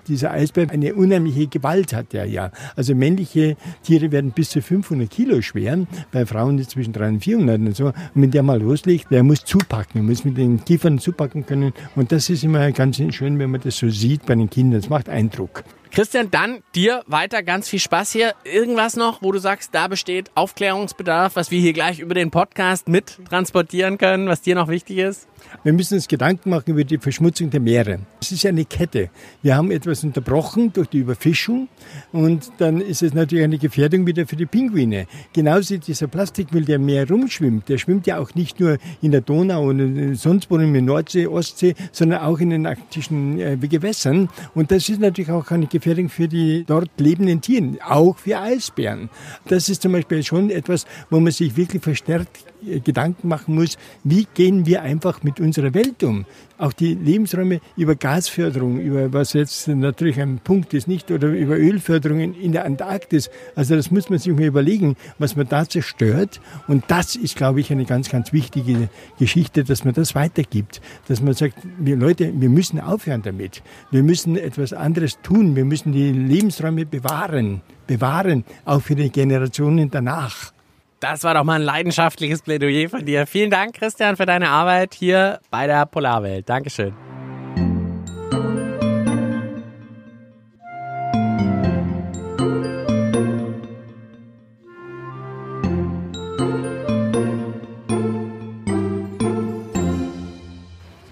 Dieser 0.07 0.31
Eisbär 0.31 0.69
eine 0.69 0.95
unheimliche 0.95 1.48
Gewalt 1.48 1.91
hat 1.91 2.13
er 2.13 2.24
ja. 2.24 2.50
Also 2.77 2.95
männliche 2.95 3.57
Tiere 3.83 4.10
werden 4.10 4.31
bis 4.31 4.51
zu 4.51 4.62
500 4.62 5.10
Kilo 5.10 5.41
schwer, 5.41 5.86
bei 6.13 6.25
Frauen 6.25 6.65
zwischen 6.65 6.93
300 6.93 7.15
und 7.15 7.24
400 7.25 7.60
und 7.60 7.75
so. 7.75 7.88
Und 7.88 7.93
wenn 8.15 8.31
der 8.31 8.41
mal 8.41 8.62
loslegt, 8.62 9.12
der 9.12 9.24
muss 9.24 9.43
zupacken, 9.43 10.00
er 10.00 10.03
muss 10.03 10.24
mit 10.24 10.38
den 10.38 10.63
Kiefern 10.63 10.98
zupacken 10.98 11.45
können. 11.45 11.74
Und 11.98 12.13
das 12.13 12.29
ist 12.29 12.45
immer 12.45 12.72
ganz 12.72 13.01
schön, 13.10 13.38
wenn 13.38 13.51
man 13.51 13.60
das 13.60 13.75
so 13.75 13.89
sieht 13.89 14.25
bei 14.25 14.36
den 14.36 14.50
Kindern. 14.50 14.79
Das 14.79 14.89
macht 14.89 15.10
Eindruck. 15.10 15.65
Christian, 15.94 16.32
dann 16.32 16.64
dir 16.74 17.04
weiter 17.06 17.44
ganz 17.44 17.70
viel 17.70 17.78
Spaß 17.78 18.12
hier. 18.12 18.34
Irgendwas 18.46 18.96
noch, 18.96 19.22
wo 19.22 19.32
du 19.32 19.38
sagst, 19.38 19.76
da 19.76 19.88
besteht 19.88 20.32
Aufklärungsbedarf, 20.34 21.36
was 21.36 21.52
wir 21.52 21.60
hier 21.60 21.74
gleich 21.74 22.00
über 22.00 22.16
den 22.16 22.32
Podcast 22.32 22.88
mit 22.88 23.20
transportieren 23.30 24.00
können, 24.00 24.28
was 24.28 24.42
dir 24.42 24.56
noch 24.56 24.70
wichtig 24.70 24.98
ist? 24.98 25.28
Wir 25.64 25.74
müssen 25.74 25.96
uns 25.96 26.08
Gedanken 26.08 26.50
machen 26.50 26.72
über 26.72 26.84
die 26.84 26.98
Verschmutzung 26.98 27.50
der 27.50 27.60
Meere. 27.60 28.00
Es 28.22 28.32
ist 28.32 28.46
eine 28.46 28.66
Kette. 28.66 29.10
Wir 29.42 29.56
haben 29.56 29.72
etwas 29.72 30.04
unterbrochen 30.04 30.74
durch 30.74 30.88
die 30.88 31.00
Überfischung 31.00 31.68
und 32.12 32.52
dann 32.58 32.82
ist 32.82 33.02
es 33.02 33.14
natürlich 33.14 33.44
eine 33.44 33.58
Gefährdung 33.58 34.06
wieder 34.06 34.28
für 34.28 34.36
die 34.36 34.46
Pinguine. 34.46 35.08
Genauso 35.32 35.78
dieser 35.78 36.08
Plastikmüll, 36.08 36.66
der 36.66 36.76
im 36.78 36.86
Meer 36.86 37.08
rumschwimmt, 37.08 37.70
der 37.70 37.78
schwimmt 37.78 38.08
ja 38.08 38.20
auch 38.20 38.36
nicht 38.36 38.60
nur 38.60 38.78
in 39.02 39.12
der 39.12 39.22
Donau 39.22 39.70
und 39.70 40.16
sonst 40.16 40.50
wo 40.52 40.58
in 40.58 40.74
der 40.74 40.82
Nordsee, 40.82 41.28
Ostsee, 41.28 41.76
sondern 41.92 42.22
auch 42.22 42.40
in 42.40 42.50
den 42.50 42.66
arktischen 42.66 43.40
äh, 43.40 43.58
Gewässern. 43.58 44.30
Und 44.56 44.72
das 44.72 44.90
ist 44.90 45.00
natürlich 45.00 45.32
auch 45.32 45.50
eine 45.52 45.68
Gefährdung 45.68 46.10
für 46.10 46.28
die 46.28 46.64
dort 46.66 46.90
lebenden 46.98 47.42
Tiere, 47.42 47.78
auch 47.88 48.18
für 48.18 48.40
Eisbären. 48.40 49.10
Das 49.48 49.70
ist 49.70 49.82
zum 49.82 49.92
Beispiel 49.92 50.24
schon 50.24 50.50
etwas, 50.50 50.86
wo 51.10 51.20
man 51.20 51.32
sich 51.32 51.56
wirklich 51.56 51.84
verstärkt 51.84 52.52
Gedanken 52.84 53.27
machen 53.27 53.55
muss, 53.55 53.77
wie 54.03 54.27
gehen 54.34 54.65
wir 54.65 54.82
einfach 54.82 55.24
mit 55.24 55.39
unserer 55.39 55.74
Welt 55.74 56.03
um? 56.03 56.25
Auch 56.58 56.72
die 56.72 56.93
Lebensräume 56.93 57.60
über 57.75 57.96
Gasförderung, 57.96 58.79
über 58.79 59.12
was 59.12 59.34
jetzt 59.34 59.67
natürlich 59.67 60.20
ein 60.22 60.39
Punkt 60.39 60.74
ist, 60.74 60.88
nicht, 60.88 61.12
oder 61.12 61.27
über 61.29 61.58
Ölförderungen 61.58 62.34
in 62.36 62.51
der 62.51 62.65
Antarktis. 62.65 63.29
Also 63.55 63.75
das 63.75 63.91
muss 63.91 64.10
man 64.10 64.20
sich 64.20 64.34
mal 64.34 64.43
überlegen, 64.43 64.96
was 65.17 65.36
man 65.36 65.48
da 65.48 65.67
zerstört. 65.67 66.39
Und 66.67 66.86
das 66.88 67.15
ist, 67.15 67.36
glaube 67.36 67.60
ich, 67.60 67.72
eine 67.72 67.86
ganz, 67.86 68.10
ganz 68.10 68.32
wichtige 68.32 68.89
Geschichte, 69.20 69.63
dass 69.63 69.84
man 69.84 69.93
das 69.93 70.15
weitergibt. 70.15 70.82
Dass 71.08 71.22
man 71.22 71.34
sagt, 71.34 71.58
wir 71.79 71.98
Leute, 71.98 72.32
wir 72.34 72.50
müssen 72.50 72.79
aufhören 72.79 73.24
damit. 73.24 73.62
Wir 73.91 74.03
müssen 74.03 74.38
etwas 74.38 74.74
anderes 74.74 75.20
tun. 75.22 75.55
Wir 75.55 75.65
müssen 75.65 75.91
die 75.91 76.12
Lebensräume 76.12 76.86
bewahren. 76.86 77.62
Bewahren, 77.88 78.46
auch 78.63 78.82
für 78.82 78.96
die 78.96 79.10
Generationen 79.10 79.91
danach. 79.91 80.52
Das 81.03 81.25
war 81.25 81.33
doch 81.33 81.43
mal 81.43 81.55
ein 81.55 81.63
leidenschaftliches 81.63 82.43
Plädoyer 82.43 82.88
von 82.88 83.03
dir. 83.03 83.27
Vielen 83.27 83.50
Dank, 83.51 83.75
Christian, 83.75 84.15
für 84.15 84.25
deine 84.25 84.48
Arbeit 84.48 84.93
hier 84.93 85.41
bei 85.51 85.67
der 85.67 85.86
Polarwelt. 85.86 86.48
Dankeschön. 86.48 86.93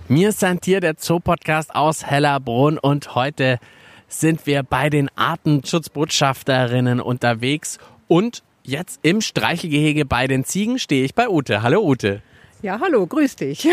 Mir 0.07 0.29
ist 0.29 0.41
ein 0.45 0.62
Tier, 0.62 0.79
der 0.79 0.95
Zoopodcast 0.95 1.75
aus 1.75 2.05
Hellerbrunn 2.05 2.77
und 2.77 3.13
heute 3.13 3.60
sind 4.07 4.48
wir 4.48 4.63
bei 4.63 4.89
den 4.89 5.10
Artenschutzbotschafterinnen 5.17 7.01
unterwegs 7.01 7.77
und 8.07 8.41
Jetzt 8.63 9.00
im 9.01 9.22
Streichelgehege 9.22 10.06
bei 10.06 10.27
den 10.27 10.46
Ziegen 10.46 10.77
stehe 10.77 11.03
ich 11.03 11.15
bei 11.15 11.27
Ute. 11.30 11.63
Hallo 11.63 11.82
Ute. 11.82 12.22
Ja, 12.62 12.80
hallo, 12.80 13.08
grüß 13.08 13.36
dich. 13.38 13.68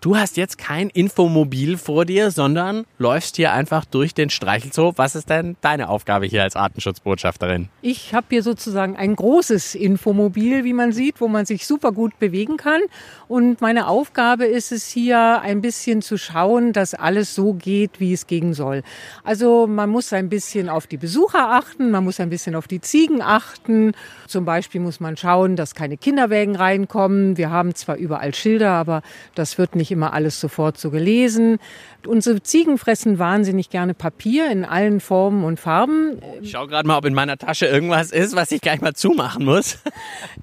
Du 0.00 0.16
hast 0.16 0.36
jetzt 0.36 0.58
kein 0.58 0.90
Infomobil 0.90 1.76
vor 1.76 2.04
dir, 2.04 2.30
sondern 2.30 2.84
läufst 2.98 3.34
hier 3.34 3.50
einfach 3.52 3.84
durch 3.84 4.14
den 4.14 4.30
Streichelzoo. 4.30 4.92
Was 4.94 5.16
ist 5.16 5.28
denn 5.28 5.56
deine 5.60 5.88
Aufgabe 5.88 6.24
hier 6.26 6.44
als 6.44 6.54
Artenschutzbotschafterin? 6.54 7.68
Ich 7.82 8.14
habe 8.14 8.28
hier 8.30 8.44
sozusagen 8.44 8.96
ein 8.96 9.16
großes 9.16 9.74
Infomobil, 9.74 10.62
wie 10.62 10.72
man 10.72 10.92
sieht, 10.92 11.20
wo 11.20 11.26
man 11.26 11.46
sich 11.46 11.66
super 11.66 11.90
gut 11.90 12.16
bewegen 12.20 12.58
kann. 12.58 12.80
Und 13.26 13.60
meine 13.60 13.88
Aufgabe 13.88 14.44
ist 14.44 14.70
es 14.70 14.86
hier 14.86 15.40
ein 15.40 15.62
bisschen 15.62 16.00
zu 16.00 16.16
schauen, 16.16 16.72
dass 16.72 16.94
alles 16.94 17.34
so 17.34 17.54
geht, 17.54 17.98
wie 17.98 18.12
es 18.12 18.28
gehen 18.28 18.54
soll. 18.54 18.84
Also 19.24 19.66
man 19.66 19.90
muss 19.90 20.12
ein 20.12 20.28
bisschen 20.28 20.68
auf 20.68 20.86
die 20.86 20.96
Besucher 20.96 21.50
achten, 21.50 21.90
man 21.90 22.04
muss 22.04 22.20
ein 22.20 22.30
bisschen 22.30 22.54
auf 22.54 22.68
die 22.68 22.80
Ziegen 22.80 23.20
achten. 23.20 23.94
Zum 24.28 24.44
Beispiel 24.44 24.80
muss 24.80 25.00
man 25.00 25.16
schauen, 25.16 25.56
dass 25.56 25.74
keine 25.74 25.96
Kinderwägen 25.96 26.54
reinkommen. 26.54 27.36
Wir 27.36 27.50
haben 27.50 27.74
zwar 27.74 27.96
überall 27.96 28.32
Schilder, 28.32 28.70
aber 28.70 29.02
das 29.34 29.58
wird 29.58 29.74
nicht 29.74 29.87
nicht 29.88 29.96
immer 29.96 30.12
alles 30.12 30.38
sofort 30.40 30.78
so 30.78 30.90
gelesen. 30.90 31.58
Unsere 32.08 32.42
Ziegen 32.42 32.78
fressen 32.78 33.18
wahnsinnig 33.18 33.68
gerne 33.68 33.92
Papier 33.92 34.50
in 34.50 34.64
allen 34.64 35.00
Formen 35.00 35.44
und 35.44 35.60
Farben. 35.60 36.18
Ich 36.40 36.52
schaue 36.52 36.66
gerade 36.66 36.88
mal, 36.88 36.96
ob 36.96 37.04
in 37.04 37.12
meiner 37.12 37.36
Tasche 37.36 37.66
irgendwas 37.66 38.12
ist, 38.12 38.34
was 38.34 38.50
ich 38.50 38.62
gleich 38.62 38.80
mal 38.80 38.94
zumachen 38.94 39.44
muss. 39.44 39.78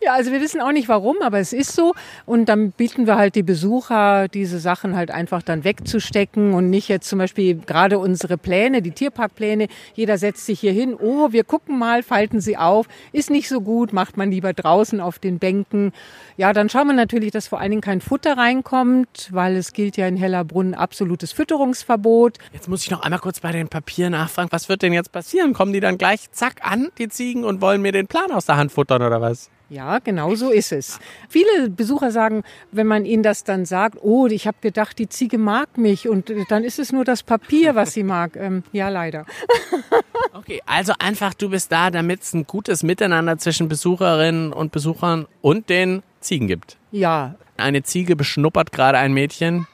Ja, 0.01 0.13
also 0.13 0.31
wir 0.31 0.41
wissen 0.41 0.61
auch 0.61 0.71
nicht 0.71 0.87
warum, 0.87 1.15
aber 1.21 1.39
es 1.39 1.51
ist 1.51 1.73
so. 1.73 1.93
Und 2.25 2.47
dann 2.47 2.71
bieten 2.71 3.07
wir 3.07 3.15
halt 3.15 3.33
die 3.33 3.41
Besucher, 3.41 4.27
diese 4.27 4.59
Sachen 4.59 4.95
halt 4.95 5.09
einfach 5.09 5.41
dann 5.41 5.63
wegzustecken 5.63 6.53
und 6.53 6.69
nicht 6.69 6.89
jetzt 6.89 7.09
zum 7.09 7.17
Beispiel 7.17 7.55
gerade 7.55 7.97
unsere 7.97 8.37
Pläne, 8.37 8.83
die 8.83 8.91
Tierparkpläne. 8.91 9.67
Jeder 9.95 10.19
setzt 10.19 10.45
sich 10.45 10.59
hier 10.59 10.73
hin. 10.73 10.93
Oh, 10.93 11.31
wir 11.31 11.43
gucken 11.43 11.79
mal, 11.79 12.03
falten 12.03 12.39
sie 12.39 12.57
auf. 12.57 12.87
Ist 13.13 13.31
nicht 13.31 13.49
so 13.49 13.61
gut, 13.61 13.93
macht 13.93 14.17
man 14.17 14.29
lieber 14.29 14.53
draußen 14.53 14.99
auf 14.99 15.17
den 15.17 15.39
Bänken. 15.39 15.91
Ja, 16.37 16.53
dann 16.53 16.69
schauen 16.69 16.87
wir 16.87 16.93
natürlich, 16.93 17.31
dass 17.31 17.47
vor 17.47 17.59
allen 17.59 17.71
Dingen 17.71 17.81
kein 17.81 18.01
Futter 18.01 18.37
reinkommt, 18.37 19.29
weil 19.31 19.55
es 19.55 19.73
gilt 19.73 19.97
ja 19.97 20.05
in 20.07 20.17
Hellerbrunn 20.17 20.73
absolutes 20.75 21.31
Fütterungsverbot. 21.55 22.37
Jetzt 22.53 22.67
muss 22.67 22.83
ich 22.83 22.91
noch 22.91 23.01
einmal 23.01 23.19
kurz 23.19 23.39
bei 23.39 23.51
den 23.51 23.69
Papieren 23.69 24.11
nachfragen. 24.11 24.49
Was 24.51 24.67
wird 24.67 24.81
denn 24.81 24.93
jetzt 24.93 25.11
passieren? 25.11 25.53
Kommen 25.53 25.71
die 25.71 25.79
dann 25.79 25.97
gleich 25.97 26.29
zack 26.31 26.55
an, 26.61 26.89
die 26.97 27.07
Ziegen, 27.07 27.43
und 27.45 27.61
wollen 27.61 27.81
mir 27.81 27.91
den 27.91 28.07
Plan 28.07 28.31
aus 28.31 28.45
der 28.45 28.57
Hand 28.57 28.71
futtern 28.71 29.01
oder 29.01 29.21
was? 29.21 29.49
Ja, 29.69 29.99
genau 29.99 30.35
so 30.35 30.51
ist 30.51 30.71
es. 30.71 30.99
Viele 31.27 31.69
Besucher 31.69 32.11
sagen, 32.11 32.43
wenn 32.71 32.85
man 32.85 33.05
ihnen 33.05 33.23
das 33.23 33.43
dann 33.43 33.65
sagt, 33.65 33.97
oh, 34.01 34.27
ich 34.27 34.45
habe 34.45 34.57
gedacht, 34.61 34.99
die 34.99 35.09
Ziege 35.09 35.37
mag 35.37 35.77
mich 35.77 36.07
und 36.07 36.31
dann 36.49 36.63
ist 36.63 36.77
es 36.77 36.91
nur 36.91 37.03
das 37.03 37.23
Papier, 37.23 37.73
was 37.73 37.93
sie 37.93 38.03
mag. 38.03 38.35
Ähm, 38.45 38.63
ja, 38.73 38.89
leider. 38.89 39.25
Okay, 40.33 40.61
also 40.65 40.93
einfach, 40.99 41.33
du 41.33 41.49
bist 41.49 41.71
da, 41.71 41.89
damit 41.89 42.21
es 42.21 42.33
ein 42.33 42.45
gutes 42.45 42.83
Miteinander 42.83 43.37
zwischen 43.37 43.69
Besucherinnen 43.69 44.51
und 44.51 44.71
Besuchern 44.71 45.25
und 45.41 45.69
den 45.69 46.03
Ziegen 46.19 46.47
gibt. 46.47 46.77
Ja. 46.91 47.35
Eine 47.57 47.83
Ziege 47.83 48.15
beschnuppert 48.15 48.71
gerade 48.73 48.97
ein 48.97 49.13
Mädchen. 49.13 49.65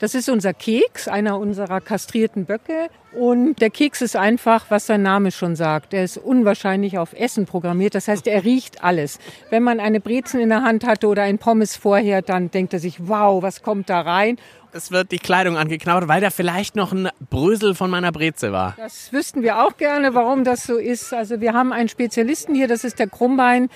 Das 0.00 0.14
ist 0.14 0.28
unser 0.28 0.54
Keks, 0.54 1.08
einer 1.08 1.38
unserer 1.38 1.80
kastrierten 1.80 2.44
Böcke. 2.44 2.88
Und 3.12 3.60
der 3.60 3.70
Keks 3.70 4.00
ist 4.00 4.14
einfach, 4.14 4.66
was 4.68 4.86
sein 4.86 5.02
Name 5.02 5.32
schon 5.32 5.56
sagt. 5.56 5.92
Er 5.92 6.04
ist 6.04 6.18
unwahrscheinlich 6.18 6.98
auf 6.98 7.14
Essen 7.14 7.46
programmiert. 7.46 7.96
Das 7.96 8.06
heißt, 8.06 8.28
er 8.28 8.44
riecht 8.44 8.84
alles. 8.84 9.18
Wenn 9.50 9.64
man 9.64 9.80
eine 9.80 10.00
Brezen 10.00 10.38
in 10.40 10.50
der 10.50 10.62
Hand 10.62 10.86
hatte 10.86 11.08
oder 11.08 11.22
ein 11.22 11.38
Pommes 11.38 11.74
vorher, 11.76 12.22
dann 12.22 12.50
denkt 12.50 12.74
er 12.74 12.78
sich, 12.78 13.08
wow, 13.08 13.42
was 13.42 13.62
kommt 13.62 13.90
da 13.90 14.00
rein? 14.00 14.36
Es 14.70 14.92
wird 14.92 15.10
die 15.10 15.18
Kleidung 15.18 15.56
angeknabbert, 15.56 16.08
weil 16.08 16.20
da 16.20 16.30
vielleicht 16.30 16.76
noch 16.76 16.92
ein 16.92 17.08
Brösel 17.30 17.74
von 17.74 17.90
meiner 17.90 18.12
Breze 18.12 18.52
war. 18.52 18.74
Das 18.76 19.12
wüssten 19.12 19.42
wir 19.42 19.64
auch 19.64 19.78
gerne, 19.78 20.14
warum 20.14 20.44
das 20.44 20.64
so 20.64 20.76
ist. 20.76 21.12
Also 21.12 21.40
wir 21.40 21.54
haben 21.54 21.72
einen 21.72 21.88
Spezialisten 21.88 22.54
hier, 22.54 22.68
das 22.68 22.84
ist 22.84 22.98
der 22.98 23.08
Krummbein 23.08 23.70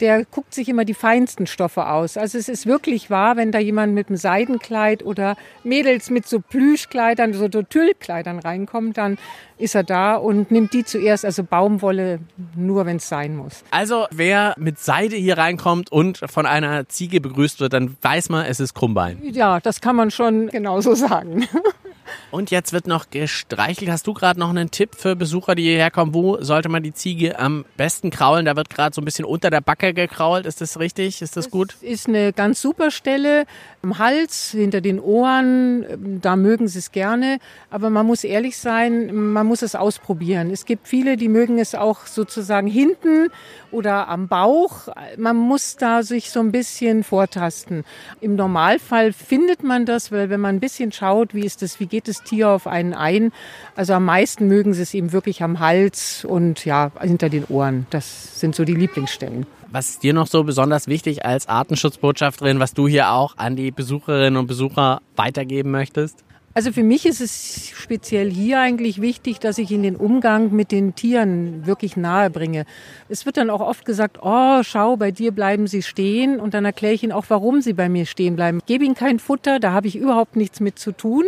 der 0.00 0.24
guckt 0.24 0.54
sich 0.54 0.68
immer 0.68 0.84
die 0.84 0.94
feinsten 0.94 1.46
Stoffe 1.46 1.88
aus. 1.88 2.16
Also 2.16 2.38
es 2.38 2.48
ist 2.48 2.66
wirklich 2.66 3.10
wahr, 3.10 3.36
wenn 3.36 3.52
da 3.52 3.58
jemand 3.58 3.94
mit 3.94 4.08
einem 4.08 4.16
Seidenkleid 4.16 5.04
oder 5.04 5.36
Mädels 5.62 6.10
mit 6.10 6.26
so 6.26 6.40
Plüschkleidern, 6.40 7.32
so 7.32 7.48
Tüllkleidern 7.48 8.38
reinkommt, 8.38 8.96
dann 8.98 9.18
ist 9.56 9.74
er 9.74 9.84
da 9.84 10.16
und 10.16 10.50
nimmt 10.50 10.72
die 10.72 10.84
zuerst, 10.84 11.24
also 11.24 11.44
Baumwolle, 11.44 12.18
nur 12.56 12.86
wenn 12.86 12.96
es 12.96 13.08
sein 13.08 13.36
muss. 13.36 13.62
Also 13.70 14.06
wer 14.10 14.54
mit 14.58 14.78
Seide 14.78 15.16
hier 15.16 15.38
reinkommt 15.38 15.92
und 15.92 16.18
von 16.26 16.46
einer 16.46 16.88
Ziege 16.88 17.20
begrüßt 17.20 17.60
wird, 17.60 17.72
dann 17.72 17.96
weiß 18.02 18.30
man, 18.30 18.46
es 18.46 18.60
ist 18.60 18.74
Krummbein. 18.74 19.20
Ja, 19.22 19.60
das 19.60 19.80
kann 19.80 19.96
man 19.96 20.10
schon 20.10 20.48
genauso 20.48 20.94
sagen. 20.94 21.46
Und 22.30 22.50
jetzt 22.50 22.72
wird 22.72 22.86
noch 22.86 23.10
gestreichelt. 23.10 23.90
Hast 23.90 24.06
du 24.06 24.14
gerade 24.14 24.38
noch 24.38 24.50
einen 24.50 24.70
Tipp 24.70 24.94
für 24.96 25.16
Besucher, 25.16 25.54
die 25.54 25.62
hierher 25.62 25.90
kommen? 25.90 26.14
Wo 26.14 26.40
sollte 26.42 26.68
man 26.68 26.82
die 26.82 26.92
Ziege 26.92 27.38
am 27.38 27.64
besten 27.76 28.10
kraulen? 28.10 28.44
Da 28.44 28.56
wird 28.56 28.70
gerade 28.70 28.94
so 28.94 29.00
ein 29.00 29.04
bisschen 29.04 29.24
unter 29.24 29.50
der 29.50 29.60
Backe 29.60 29.94
gekrault. 29.94 30.46
Ist 30.46 30.60
das 30.60 30.78
richtig? 30.78 31.22
Ist 31.22 31.36
das, 31.36 31.44
das 31.44 31.50
gut? 31.50 31.76
Ist 31.80 32.08
eine 32.08 32.32
ganz 32.32 32.60
super 32.60 32.90
Stelle. 32.90 33.44
Am 33.82 33.98
Hals, 33.98 34.50
hinter 34.50 34.80
den 34.80 35.00
Ohren, 35.00 36.20
da 36.20 36.36
mögen 36.36 36.68
sie 36.68 36.78
es 36.78 36.92
gerne. 36.92 37.38
Aber 37.70 37.90
man 37.90 38.06
muss 38.06 38.24
ehrlich 38.24 38.58
sein, 38.58 39.14
man 39.14 39.46
muss 39.46 39.62
es 39.62 39.74
ausprobieren. 39.74 40.50
Es 40.50 40.64
gibt 40.64 40.88
viele, 40.88 41.16
die 41.16 41.28
mögen 41.28 41.58
es 41.58 41.74
auch 41.74 42.06
sozusagen 42.06 42.66
hinten 42.66 43.30
oder 43.70 44.08
am 44.08 44.28
Bauch. 44.28 44.88
Man 45.16 45.36
muss 45.36 45.76
da 45.76 46.02
sich 46.02 46.30
so 46.30 46.40
ein 46.40 46.52
bisschen 46.52 47.04
vortasten. 47.04 47.84
Im 48.20 48.36
Normalfall 48.36 49.12
findet 49.12 49.62
man 49.62 49.84
das, 49.84 50.12
weil 50.12 50.30
wenn 50.30 50.40
man 50.40 50.56
ein 50.56 50.60
bisschen 50.60 50.92
schaut, 50.92 51.34
wie 51.34 51.44
ist 51.44 51.62
das, 51.62 51.80
wie 51.80 51.86
geht 51.94 52.08
jedes 52.08 52.22
Tier 52.22 52.48
auf 52.48 52.66
einen 52.66 52.92
ein. 52.92 53.30
Also 53.76 53.94
am 53.94 54.04
meisten 54.04 54.48
mögen 54.48 54.74
sie 54.74 54.82
es 54.82 54.94
eben 54.94 55.12
wirklich 55.12 55.42
am 55.42 55.60
Hals 55.60 56.24
und 56.24 56.64
ja, 56.64 56.90
hinter 57.00 57.28
den 57.28 57.44
Ohren. 57.44 57.86
Das 57.90 58.40
sind 58.40 58.54
so 58.54 58.64
die 58.64 58.74
Lieblingsstellen. 58.74 59.46
Was 59.70 59.90
ist 59.90 60.02
dir 60.02 60.12
noch 60.12 60.26
so 60.26 60.44
besonders 60.44 60.86
wichtig 60.88 61.24
als 61.24 61.48
Artenschutzbotschafterin, 61.48 62.60
was 62.60 62.74
du 62.74 62.88
hier 62.88 63.10
auch 63.10 63.36
an 63.38 63.56
die 63.56 63.70
Besucherinnen 63.70 64.36
und 64.36 64.46
Besucher 64.46 65.00
weitergeben 65.16 65.70
möchtest? 65.70 66.24
Also 66.56 66.70
für 66.70 66.84
mich 66.84 67.04
ist 67.04 67.20
es 67.20 67.72
speziell 67.74 68.30
hier 68.30 68.60
eigentlich 68.60 69.00
wichtig, 69.00 69.40
dass 69.40 69.58
ich 69.58 69.72
in 69.72 69.82
den 69.82 69.96
Umgang 69.96 70.52
mit 70.52 70.70
den 70.70 70.94
Tieren 70.94 71.66
wirklich 71.66 71.96
nahe 71.96 72.30
bringe. 72.30 72.64
Es 73.08 73.26
wird 73.26 73.38
dann 73.38 73.50
auch 73.50 73.60
oft 73.60 73.84
gesagt, 73.84 74.20
oh, 74.22 74.62
schau, 74.62 74.96
bei 74.96 75.10
dir 75.10 75.32
bleiben 75.32 75.66
sie 75.66 75.82
stehen. 75.82 76.38
Und 76.38 76.54
dann 76.54 76.64
erkläre 76.64 76.94
ich 76.94 77.02
ihnen 77.02 77.10
auch, 77.10 77.24
warum 77.26 77.60
sie 77.60 77.72
bei 77.72 77.88
mir 77.88 78.06
stehen 78.06 78.36
bleiben. 78.36 78.58
Ich 78.58 78.66
gebe 78.66 78.84
ihnen 78.84 78.94
kein 78.94 79.18
Futter, 79.18 79.58
da 79.58 79.72
habe 79.72 79.88
ich 79.88 79.96
überhaupt 79.96 80.36
nichts 80.36 80.60
mit 80.60 80.78
zu 80.78 80.92
tun, 80.92 81.24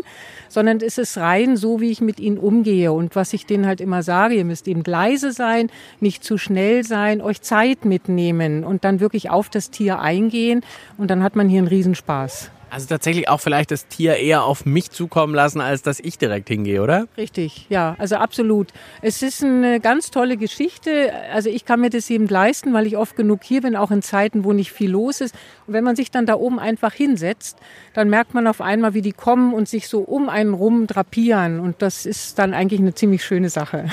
sondern 0.48 0.78
es 0.80 0.96
ist 0.96 1.18
rein 1.18 1.56
so, 1.56 1.80
wie 1.80 1.90
ich 1.90 2.00
mit 2.00 2.20
ihnen 2.20 2.38
umgehe. 2.38 2.92
Und 2.92 3.16
was 3.16 3.32
ich 3.32 3.46
denen 3.46 3.66
halt 3.66 3.80
immer 3.80 4.04
sage, 4.04 4.36
ihr 4.36 4.44
müsst 4.44 4.68
eben 4.68 4.84
leise 4.86 5.32
sein, 5.32 5.70
nicht 5.98 6.22
zu 6.22 6.38
schnell 6.38 6.84
sein, 6.84 7.20
euch 7.20 7.42
Zeit 7.42 7.84
mitnehmen 7.84 8.62
und 8.62 8.84
dann 8.84 9.00
wirklich 9.00 9.28
auf 9.28 9.50
das 9.50 9.72
Tier 9.72 9.98
eingehen. 9.98 10.60
Und 10.98 11.10
dann 11.10 11.24
hat 11.24 11.34
man 11.34 11.48
hier 11.48 11.58
einen 11.58 11.68
Riesenspaß. 11.68 12.52
Also 12.76 12.88
tatsächlich 12.88 13.30
auch 13.30 13.40
vielleicht 13.40 13.70
das 13.70 13.86
Tier 13.86 14.16
eher 14.16 14.44
auf 14.44 14.66
mich 14.66 14.90
zukommen 14.90 15.34
lassen, 15.34 15.62
als 15.62 15.80
dass 15.80 15.98
ich 15.98 16.18
direkt 16.18 16.48
hingehe, 16.48 16.82
oder? 16.82 17.08
Richtig, 17.16 17.64
ja, 17.70 17.96
also 17.98 18.16
absolut. 18.16 18.68
Es 19.00 19.22
ist 19.22 19.42
eine 19.42 19.80
ganz 19.80 20.10
tolle 20.10 20.36
Geschichte. 20.36 21.10
Also 21.32 21.48
ich 21.48 21.64
kann 21.64 21.80
mir 21.80 21.88
das 21.88 22.10
eben 22.10 22.28
leisten, 22.28 22.74
weil 22.74 22.86
ich 22.86 22.98
oft 22.98 23.16
genug 23.16 23.44
hier 23.44 23.62
bin, 23.62 23.76
auch 23.76 23.90
in 23.90 24.02
Zeiten, 24.02 24.44
wo 24.44 24.52
nicht 24.52 24.72
viel 24.72 24.90
los 24.90 25.22
ist. 25.22 25.34
Und 25.66 25.72
wenn 25.72 25.84
man 25.84 25.96
sich 25.96 26.10
dann 26.10 26.26
da 26.26 26.34
oben 26.34 26.58
einfach 26.58 26.92
hinsetzt, 26.92 27.56
dann 27.94 28.10
merkt 28.10 28.34
man 28.34 28.46
auf 28.46 28.60
einmal, 28.60 28.92
wie 28.92 29.00
die 29.00 29.12
kommen 29.12 29.54
und 29.54 29.70
sich 29.70 29.88
so 29.88 30.00
um 30.00 30.28
einen 30.28 30.52
rum 30.52 30.86
drapieren. 30.86 31.60
Und 31.60 31.80
das 31.80 32.04
ist 32.04 32.38
dann 32.38 32.52
eigentlich 32.52 32.80
eine 32.80 32.94
ziemlich 32.94 33.24
schöne 33.24 33.48
Sache. 33.48 33.86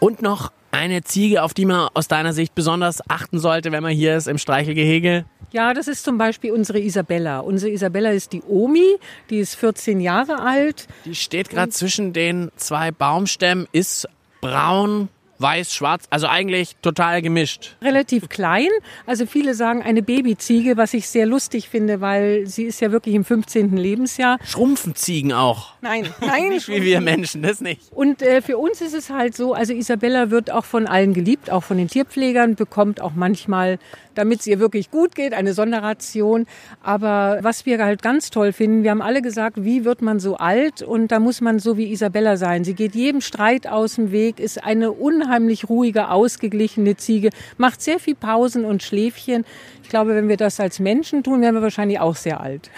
Und 0.00 0.20
noch 0.20 0.50
eine 0.72 1.04
Ziege, 1.04 1.44
auf 1.44 1.54
die 1.54 1.64
man 1.64 1.88
aus 1.94 2.08
deiner 2.08 2.32
Sicht 2.32 2.56
besonders 2.56 3.08
achten 3.08 3.38
sollte, 3.38 3.70
wenn 3.70 3.84
man 3.84 3.92
hier 3.92 4.16
ist 4.16 4.26
im 4.26 4.38
Streichelgehege? 4.38 5.26
Ja, 5.54 5.72
das 5.72 5.86
ist 5.86 6.02
zum 6.02 6.18
Beispiel 6.18 6.50
unsere 6.50 6.80
Isabella. 6.80 7.38
Unsere 7.38 7.70
Isabella 7.70 8.10
ist 8.10 8.32
die 8.32 8.42
Omi, 8.42 8.96
die 9.30 9.38
ist 9.38 9.54
14 9.54 10.00
Jahre 10.00 10.40
alt. 10.40 10.88
Die 11.04 11.14
steht 11.14 11.48
gerade 11.48 11.70
zwischen 11.70 12.12
den 12.12 12.50
zwei 12.56 12.90
Baumstämmen, 12.90 13.68
ist 13.70 14.08
braun, 14.40 15.10
weiß, 15.38 15.72
schwarz, 15.72 16.06
also 16.10 16.26
eigentlich 16.26 16.74
total 16.82 17.22
gemischt. 17.22 17.76
Relativ 17.82 18.28
klein. 18.28 18.68
Also 19.06 19.26
viele 19.26 19.54
sagen 19.54 19.82
eine 19.82 20.02
Babyziege, 20.02 20.76
was 20.76 20.92
ich 20.92 21.08
sehr 21.08 21.26
lustig 21.26 21.68
finde, 21.68 22.00
weil 22.00 22.46
sie 22.46 22.64
ist 22.64 22.80
ja 22.80 22.90
wirklich 22.92 23.14
im 23.14 23.24
15. 23.24 23.76
Lebensjahr. 23.76 24.38
Schrumpfen 24.44 24.94
Ziegen 24.94 25.32
auch. 25.32 25.74
Nein, 25.82 26.08
nein. 26.20 26.48
nicht 26.50 26.68
wie 26.68 26.82
wir 26.82 27.00
Menschen, 27.00 27.42
das 27.42 27.60
nicht. 27.60 27.80
Und 27.92 28.22
äh, 28.22 28.42
für 28.42 28.58
uns 28.58 28.80
ist 28.80 28.94
es 28.94 29.10
halt 29.10 29.36
so, 29.36 29.54
also 29.54 29.72
Isabella 29.72 30.30
wird 30.30 30.50
auch 30.50 30.64
von 30.64 30.86
allen 30.86 31.14
geliebt, 31.14 31.50
auch 31.50 31.62
von 31.62 31.76
den 31.76 31.88
Tierpflegern, 31.88 32.54
bekommt 32.54 33.00
auch 33.00 33.12
manchmal, 33.14 33.78
damit 34.14 34.40
es 34.40 34.46
ihr 34.46 34.58
wirklich 34.58 34.90
gut 34.90 35.14
geht, 35.14 35.34
eine 35.34 35.54
Sonderration. 35.54 36.46
Aber 36.82 37.38
was 37.42 37.66
wir 37.66 37.82
halt 37.84 38.02
ganz 38.02 38.30
toll 38.30 38.52
finden, 38.52 38.82
wir 38.82 38.90
haben 38.90 39.02
alle 39.02 39.22
gesagt, 39.22 39.64
wie 39.64 39.84
wird 39.84 40.02
man 40.02 40.20
so 40.20 40.36
alt? 40.36 40.82
Und 40.82 41.12
da 41.12 41.18
muss 41.18 41.40
man 41.40 41.58
so 41.58 41.76
wie 41.76 41.90
Isabella 41.90 42.36
sein. 42.36 42.64
Sie 42.64 42.74
geht 42.74 42.94
jedem 42.94 43.20
Streit 43.20 43.66
aus 43.66 43.96
dem 43.96 44.12
Weg, 44.12 44.40
ist 44.40 44.62
eine 44.64 44.92
unheimlich 44.92 45.68
ruhige, 45.68 46.08
ausgeglichene 46.10 46.96
Ziege, 46.96 47.30
macht 47.56 47.82
sehr 47.82 47.98
viel 47.98 48.14
Pausen 48.14 48.64
und 48.64 48.82
Schläfchen. 48.82 49.44
Ich 49.82 49.88
glaube, 49.88 50.14
wenn 50.14 50.28
wir 50.28 50.36
das 50.36 50.60
als 50.60 50.80
Menschen 50.80 51.22
tun, 51.22 51.40
wären 51.40 51.54
wir 51.54 51.62
wahrscheinlich 51.62 52.00
auch 52.00 52.16
sehr 52.16 52.40
alt. 52.40 52.70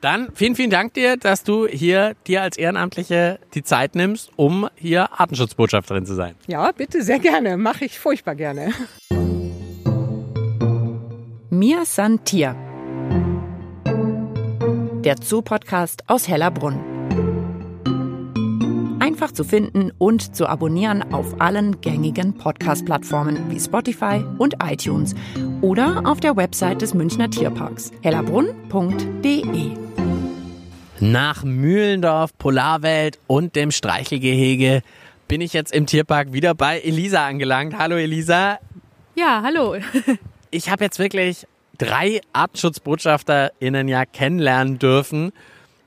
Dann 0.00 0.28
vielen, 0.34 0.54
vielen 0.54 0.70
Dank 0.70 0.94
dir, 0.94 1.16
dass 1.16 1.42
du 1.42 1.66
hier 1.66 2.14
dir 2.26 2.42
als 2.42 2.58
Ehrenamtliche 2.58 3.40
die 3.54 3.62
Zeit 3.62 3.94
nimmst, 3.94 4.30
um 4.36 4.68
hier 4.76 5.18
Artenschutzbotschafterin 5.18 6.04
zu 6.04 6.14
sein. 6.14 6.34
Ja, 6.46 6.70
bitte, 6.72 7.02
sehr 7.02 7.18
gerne. 7.18 7.56
Mache 7.56 7.86
ich 7.86 7.98
furchtbar 7.98 8.34
gerne. 8.34 8.72
Mir 11.58 11.86
san 11.86 12.22
Tier. 12.22 12.54
Der 15.02 15.16
Zoo-Podcast 15.18 16.02
aus 16.06 16.28
Hellerbrunn. 16.28 16.78
Einfach 19.00 19.32
zu 19.32 19.42
finden 19.42 19.90
und 19.96 20.36
zu 20.36 20.46
abonnieren 20.46 21.14
auf 21.14 21.40
allen 21.40 21.80
gängigen 21.80 22.36
Podcast-Plattformen 22.36 23.50
wie 23.50 23.58
Spotify 23.58 24.22
und 24.36 24.56
iTunes 24.62 25.14
oder 25.62 26.02
auf 26.04 26.20
der 26.20 26.36
Website 26.36 26.82
des 26.82 26.92
Münchner 26.92 27.30
Tierparks 27.30 27.90
hellerbrunn.de. 28.02 29.70
Nach 31.00 31.42
Mühlendorf, 31.42 32.36
Polarwelt 32.36 33.18
und 33.28 33.56
dem 33.56 33.70
Streichelgehege 33.70 34.82
bin 35.26 35.40
ich 35.40 35.54
jetzt 35.54 35.72
im 35.72 35.86
Tierpark 35.86 36.34
wieder 36.34 36.54
bei 36.54 36.80
Elisa 36.80 37.26
angelangt. 37.26 37.78
Hallo 37.78 37.96
Elisa. 37.96 38.58
Ja, 39.14 39.40
hallo. 39.42 39.76
Ich 40.50 40.70
habe 40.70 40.84
jetzt 40.84 40.98
wirklich 40.98 41.46
drei 41.78 42.20
ArtenschutzbotschafterInnen 42.32 43.88
ja 43.88 44.04
kennenlernen 44.04 44.78
dürfen. 44.78 45.32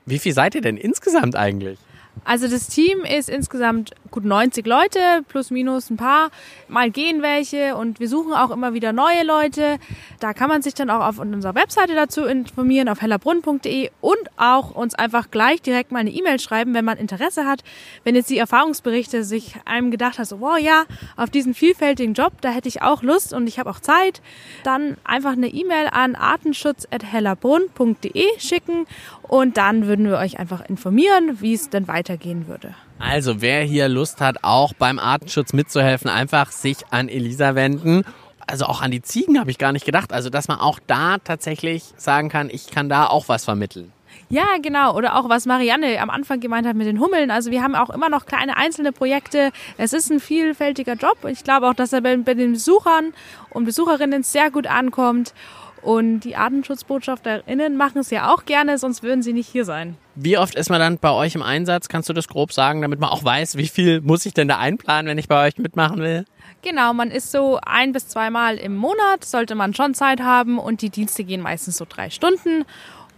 Wie 0.06 0.18
viel 0.18 0.32
seid 0.32 0.54
ihr 0.54 0.60
denn 0.60 0.76
insgesamt 0.76 1.36
eigentlich? 1.36 1.78
Also 2.24 2.48
das 2.48 2.68
Team 2.68 3.00
ist 3.00 3.30
insgesamt 3.30 3.92
gut 4.10 4.24
90 4.24 4.66
Leute, 4.66 4.98
plus 5.28 5.50
minus 5.50 5.90
ein 5.90 5.96
paar. 5.96 6.30
Mal 6.68 6.90
gehen 6.90 7.22
welche 7.22 7.76
und 7.76 8.00
wir 8.00 8.08
suchen 8.08 8.34
auch 8.34 8.50
immer 8.50 8.74
wieder 8.74 8.92
neue 8.92 9.24
Leute. 9.24 9.78
Da 10.18 10.34
kann 10.34 10.48
man 10.48 10.62
sich 10.62 10.74
dann 10.74 10.90
auch 10.90 11.06
auf 11.06 11.18
unserer 11.18 11.54
Webseite 11.54 11.94
dazu 11.94 12.24
informieren, 12.24 12.88
auf 12.88 13.00
hellerbrunn.de 13.00 13.90
und 14.00 14.18
auch 14.36 14.72
uns 14.72 14.94
einfach 14.94 15.30
gleich 15.30 15.62
direkt 15.62 15.92
mal 15.92 16.00
eine 16.00 16.10
E-Mail 16.10 16.40
schreiben, 16.40 16.74
wenn 16.74 16.84
man 16.84 16.98
Interesse 16.98 17.46
hat. 17.46 17.62
Wenn 18.04 18.14
jetzt 18.14 18.28
die 18.30 18.38
Erfahrungsberichte 18.38 19.24
sich 19.24 19.54
einem 19.64 19.90
gedacht 19.90 20.18
hat, 20.18 20.26
so, 20.26 20.40
wow, 20.40 20.58
ja, 20.58 20.84
auf 21.16 21.30
diesen 21.30 21.54
vielfältigen 21.54 22.12
Job, 22.14 22.32
da 22.42 22.50
hätte 22.50 22.68
ich 22.68 22.82
auch 22.82 23.02
Lust 23.02 23.32
und 23.32 23.46
ich 23.46 23.58
habe 23.58 23.70
auch 23.70 23.80
Zeit, 23.80 24.20
dann 24.64 24.98
einfach 25.04 25.32
eine 25.32 25.48
E-Mail 25.48 25.88
an 25.90 26.16
artenschutz.hellerbrunn.de 26.16 28.38
schicken 28.38 28.86
und 29.30 29.58
dann 29.58 29.86
würden 29.86 30.08
wir 30.08 30.18
euch 30.18 30.40
einfach 30.40 30.68
informieren, 30.68 31.40
wie 31.40 31.54
es 31.54 31.70
denn 31.70 31.86
weitergehen 31.86 32.48
würde. 32.48 32.74
Also 32.98 33.40
wer 33.40 33.62
hier 33.62 33.88
Lust 33.88 34.20
hat, 34.20 34.42
auch 34.42 34.72
beim 34.72 34.98
Artenschutz 34.98 35.52
mitzuhelfen, 35.52 36.10
einfach 36.10 36.50
sich 36.50 36.78
an 36.90 37.08
Elisa 37.08 37.54
wenden. 37.54 38.02
Also 38.48 38.64
auch 38.64 38.82
an 38.82 38.90
die 38.90 39.02
Ziegen 39.02 39.38
habe 39.38 39.52
ich 39.52 39.58
gar 39.58 39.70
nicht 39.70 39.86
gedacht. 39.86 40.12
Also 40.12 40.30
dass 40.30 40.48
man 40.48 40.58
auch 40.58 40.80
da 40.84 41.18
tatsächlich 41.18 41.84
sagen 41.96 42.28
kann, 42.28 42.50
ich 42.50 42.72
kann 42.72 42.88
da 42.88 43.06
auch 43.06 43.28
was 43.28 43.44
vermitteln. 43.44 43.92
Ja, 44.30 44.46
genau. 44.60 44.96
Oder 44.96 45.14
auch 45.14 45.28
was 45.28 45.46
Marianne 45.46 46.00
am 46.00 46.10
Anfang 46.10 46.40
gemeint 46.40 46.66
hat 46.66 46.74
mit 46.74 46.88
den 46.88 46.98
Hummeln. 46.98 47.30
Also 47.30 47.52
wir 47.52 47.62
haben 47.62 47.76
auch 47.76 47.90
immer 47.90 48.08
noch 48.08 48.26
kleine 48.26 48.56
einzelne 48.56 48.90
Projekte. 48.90 49.52
Es 49.78 49.92
ist 49.92 50.10
ein 50.10 50.18
vielfältiger 50.18 50.94
Job. 50.94 51.18
Ich 51.28 51.44
glaube 51.44 51.68
auch, 51.68 51.74
dass 51.74 51.92
er 51.92 52.00
bei, 52.00 52.16
bei 52.16 52.34
den 52.34 52.54
Besuchern 52.54 53.12
und 53.50 53.64
Besucherinnen 53.64 54.24
sehr 54.24 54.50
gut 54.50 54.66
ankommt. 54.66 55.34
Und 55.82 56.20
die 56.20 56.36
Artenschutzbotschafterinnen 56.36 57.76
machen 57.76 57.98
es 57.98 58.10
ja 58.10 58.32
auch 58.32 58.44
gerne, 58.44 58.78
sonst 58.78 59.02
würden 59.02 59.22
sie 59.22 59.32
nicht 59.32 59.48
hier 59.48 59.64
sein. 59.64 59.96
Wie 60.14 60.36
oft 60.36 60.54
ist 60.54 60.68
man 60.68 60.80
dann 60.80 60.98
bei 60.98 61.10
euch 61.10 61.34
im 61.34 61.42
Einsatz? 61.42 61.88
Kannst 61.88 62.08
du 62.08 62.12
das 62.12 62.28
grob 62.28 62.52
sagen, 62.52 62.82
damit 62.82 63.00
man 63.00 63.08
auch 63.08 63.24
weiß, 63.24 63.56
wie 63.56 63.68
viel 63.68 64.00
muss 64.00 64.26
ich 64.26 64.34
denn 64.34 64.48
da 64.48 64.58
einplanen, 64.58 65.08
wenn 65.08 65.18
ich 65.18 65.28
bei 65.28 65.46
euch 65.46 65.56
mitmachen 65.56 66.00
will? 66.00 66.24
Genau, 66.62 66.92
man 66.92 67.10
ist 67.10 67.32
so 67.32 67.58
ein 67.64 67.92
bis 67.92 68.08
zweimal 68.08 68.56
im 68.56 68.76
Monat, 68.76 69.24
sollte 69.24 69.54
man 69.54 69.72
schon 69.72 69.94
Zeit 69.94 70.20
haben 70.20 70.58
und 70.58 70.82
die 70.82 70.90
Dienste 70.90 71.24
gehen 71.24 71.40
meistens 71.40 71.78
so 71.78 71.86
drei 71.88 72.10
Stunden. 72.10 72.64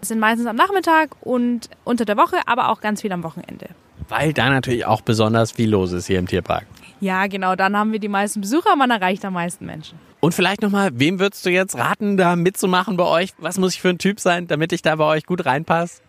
Sind 0.00 0.20
meistens 0.20 0.46
am 0.46 0.56
Nachmittag 0.56 1.10
und 1.20 1.68
unter 1.84 2.04
der 2.04 2.16
Woche, 2.16 2.36
aber 2.46 2.70
auch 2.70 2.80
ganz 2.80 3.02
viel 3.02 3.12
am 3.12 3.22
Wochenende. 3.22 3.68
Weil 4.08 4.32
da 4.32 4.50
natürlich 4.50 4.84
auch 4.84 5.00
besonders 5.00 5.52
viel 5.52 5.70
los 5.70 5.92
ist 5.92 6.06
hier 6.06 6.18
im 6.18 6.26
Tierpark. 6.26 6.66
Ja, 7.00 7.26
genau, 7.26 7.56
dann 7.56 7.76
haben 7.76 7.92
wir 7.92 7.98
die 7.98 8.08
meisten 8.08 8.40
Besucher, 8.40 8.76
man 8.76 8.90
erreicht 8.90 9.24
am 9.24 9.32
meisten 9.32 9.66
Menschen. 9.66 9.98
Und 10.24 10.34
vielleicht 10.34 10.62
nochmal, 10.62 10.90
wem 10.94 11.18
würdest 11.18 11.44
du 11.44 11.50
jetzt 11.50 11.76
raten, 11.76 12.16
da 12.16 12.36
mitzumachen 12.36 12.96
bei 12.96 13.02
euch? 13.02 13.32
Was 13.38 13.58
muss 13.58 13.74
ich 13.74 13.80
für 13.80 13.88
ein 13.88 13.98
Typ 13.98 14.20
sein, 14.20 14.46
damit 14.46 14.72
ich 14.72 14.80
da 14.80 14.94
bei 14.94 15.04
euch 15.04 15.26
gut 15.26 15.44
reinpasse? 15.44 16.00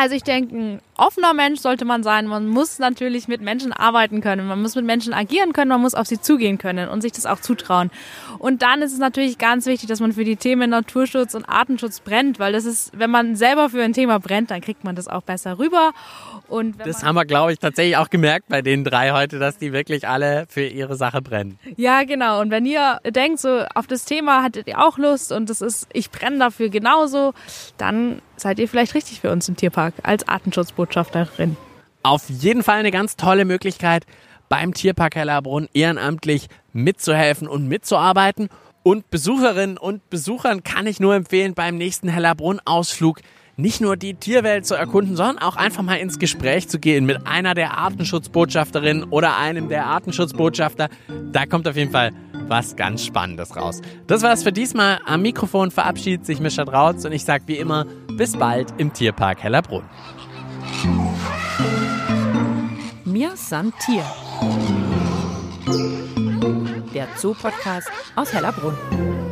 Also 0.00 0.14
ich 0.14 0.22
denke, 0.22 0.56
ein 0.56 0.80
offener 0.96 1.34
Mensch 1.34 1.60
sollte 1.60 1.84
man 1.84 2.02
sein. 2.02 2.26
Man 2.26 2.48
muss 2.48 2.78
natürlich 2.78 3.28
mit 3.28 3.42
Menschen 3.42 3.70
arbeiten 3.70 4.22
können. 4.22 4.46
Man 4.46 4.62
muss 4.62 4.74
mit 4.74 4.86
Menschen 4.86 5.12
agieren 5.12 5.52
können. 5.52 5.68
Man 5.68 5.82
muss 5.82 5.94
auf 5.94 6.06
sie 6.06 6.18
zugehen 6.18 6.56
können 6.56 6.88
und 6.88 7.02
sich 7.02 7.12
das 7.12 7.26
auch 7.26 7.38
zutrauen. 7.38 7.90
Und 8.38 8.62
dann 8.62 8.80
ist 8.80 8.94
es 8.94 8.98
natürlich 8.98 9.36
ganz 9.36 9.66
wichtig, 9.66 9.90
dass 9.90 10.00
man 10.00 10.14
für 10.14 10.24
die 10.24 10.36
Themen 10.36 10.70
Naturschutz 10.70 11.34
und 11.34 11.44
Artenschutz 11.44 12.00
brennt, 12.00 12.38
weil 12.38 12.54
das 12.54 12.64
ist, 12.64 12.98
wenn 12.98 13.10
man 13.10 13.36
selber 13.36 13.68
für 13.68 13.82
ein 13.82 13.92
Thema 13.92 14.18
brennt, 14.20 14.50
dann 14.50 14.62
kriegt 14.62 14.84
man 14.84 14.96
das 14.96 15.06
auch 15.06 15.20
besser 15.20 15.58
rüber. 15.58 15.92
Und 16.48 16.76
das 16.82 17.04
haben 17.04 17.16
wir, 17.16 17.26
glaube 17.26 17.52
ich, 17.52 17.58
tatsächlich 17.58 17.98
auch 17.98 18.08
gemerkt 18.08 18.48
bei 18.48 18.62
den 18.62 18.84
drei 18.84 19.12
heute, 19.12 19.38
dass 19.38 19.58
die 19.58 19.74
wirklich 19.74 20.08
alle 20.08 20.46
für 20.48 20.64
ihre 20.64 20.96
Sache 20.96 21.20
brennen. 21.20 21.58
Ja, 21.76 22.04
genau. 22.04 22.40
Und 22.40 22.50
wenn 22.50 22.64
ihr 22.64 23.00
denkt, 23.04 23.38
so 23.38 23.66
auf 23.74 23.86
das 23.86 24.06
Thema 24.06 24.42
hattet 24.42 24.66
ihr 24.66 24.78
auch 24.80 24.96
Lust 24.96 25.30
und 25.30 25.50
das 25.50 25.60
ist, 25.60 25.88
ich 25.92 26.10
brenne 26.10 26.38
dafür 26.38 26.70
genauso, 26.70 27.34
dann 27.76 28.22
seid 28.40 28.58
ihr 28.58 28.68
vielleicht 28.68 28.94
richtig 28.94 29.20
für 29.20 29.30
uns 29.30 29.48
im 29.48 29.56
Tierpark 29.56 29.94
als 30.02 30.26
Artenschutzbotschafterin. 30.28 31.56
Auf 32.02 32.28
jeden 32.28 32.62
Fall 32.62 32.78
eine 32.78 32.90
ganz 32.90 33.16
tolle 33.16 33.44
Möglichkeit, 33.44 34.06
beim 34.48 34.74
Tierpark 34.74 35.14
Hellerbrunn 35.14 35.68
ehrenamtlich 35.74 36.48
mitzuhelfen 36.72 37.46
und 37.48 37.68
mitzuarbeiten. 37.68 38.48
Und 38.82 39.10
Besucherinnen 39.10 39.76
und 39.76 40.08
Besuchern 40.08 40.62
kann 40.62 40.86
ich 40.86 41.00
nur 41.00 41.14
empfehlen, 41.14 41.54
beim 41.54 41.76
nächsten 41.76 42.08
Hellerbrunn-Ausflug 42.08 43.20
nicht 43.60 43.80
nur 43.80 43.96
die 43.96 44.14
Tierwelt 44.14 44.66
zu 44.66 44.74
erkunden, 44.74 45.16
sondern 45.16 45.38
auch 45.38 45.56
einfach 45.56 45.82
mal 45.82 45.96
ins 45.96 46.18
Gespräch 46.18 46.68
zu 46.68 46.78
gehen 46.78 47.04
mit 47.04 47.26
einer 47.26 47.54
der 47.54 47.76
Artenschutzbotschafterinnen 47.76 49.04
oder 49.04 49.36
einem 49.36 49.68
der 49.68 49.86
Artenschutzbotschafter. 49.86 50.88
Da 51.32 51.46
kommt 51.46 51.68
auf 51.68 51.76
jeden 51.76 51.90
Fall 51.90 52.12
was 52.48 52.76
ganz 52.76 53.04
Spannendes 53.04 53.56
raus. 53.56 53.80
Das 54.06 54.22
war's 54.22 54.42
für 54.42 54.52
diesmal. 54.52 55.00
Am 55.06 55.22
Mikrofon 55.22 55.70
verabschiedet 55.70 56.26
sich 56.26 56.40
Mischa 56.40 56.64
Drautz 56.64 57.04
und 57.04 57.12
ich 57.12 57.24
sage 57.24 57.44
wie 57.46 57.56
immer, 57.56 57.86
bis 58.16 58.36
bald 58.36 58.74
im 58.78 58.92
Tierpark 58.92 59.42
Hellerbrunn. 59.42 59.84
Mir 63.04 63.32
san 63.36 63.72
Tier. 63.84 64.04
Der 66.94 67.06
Zoo-Podcast 67.16 67.88
aus 68.16 68.32
Hellerbrunn. 68.32 69.29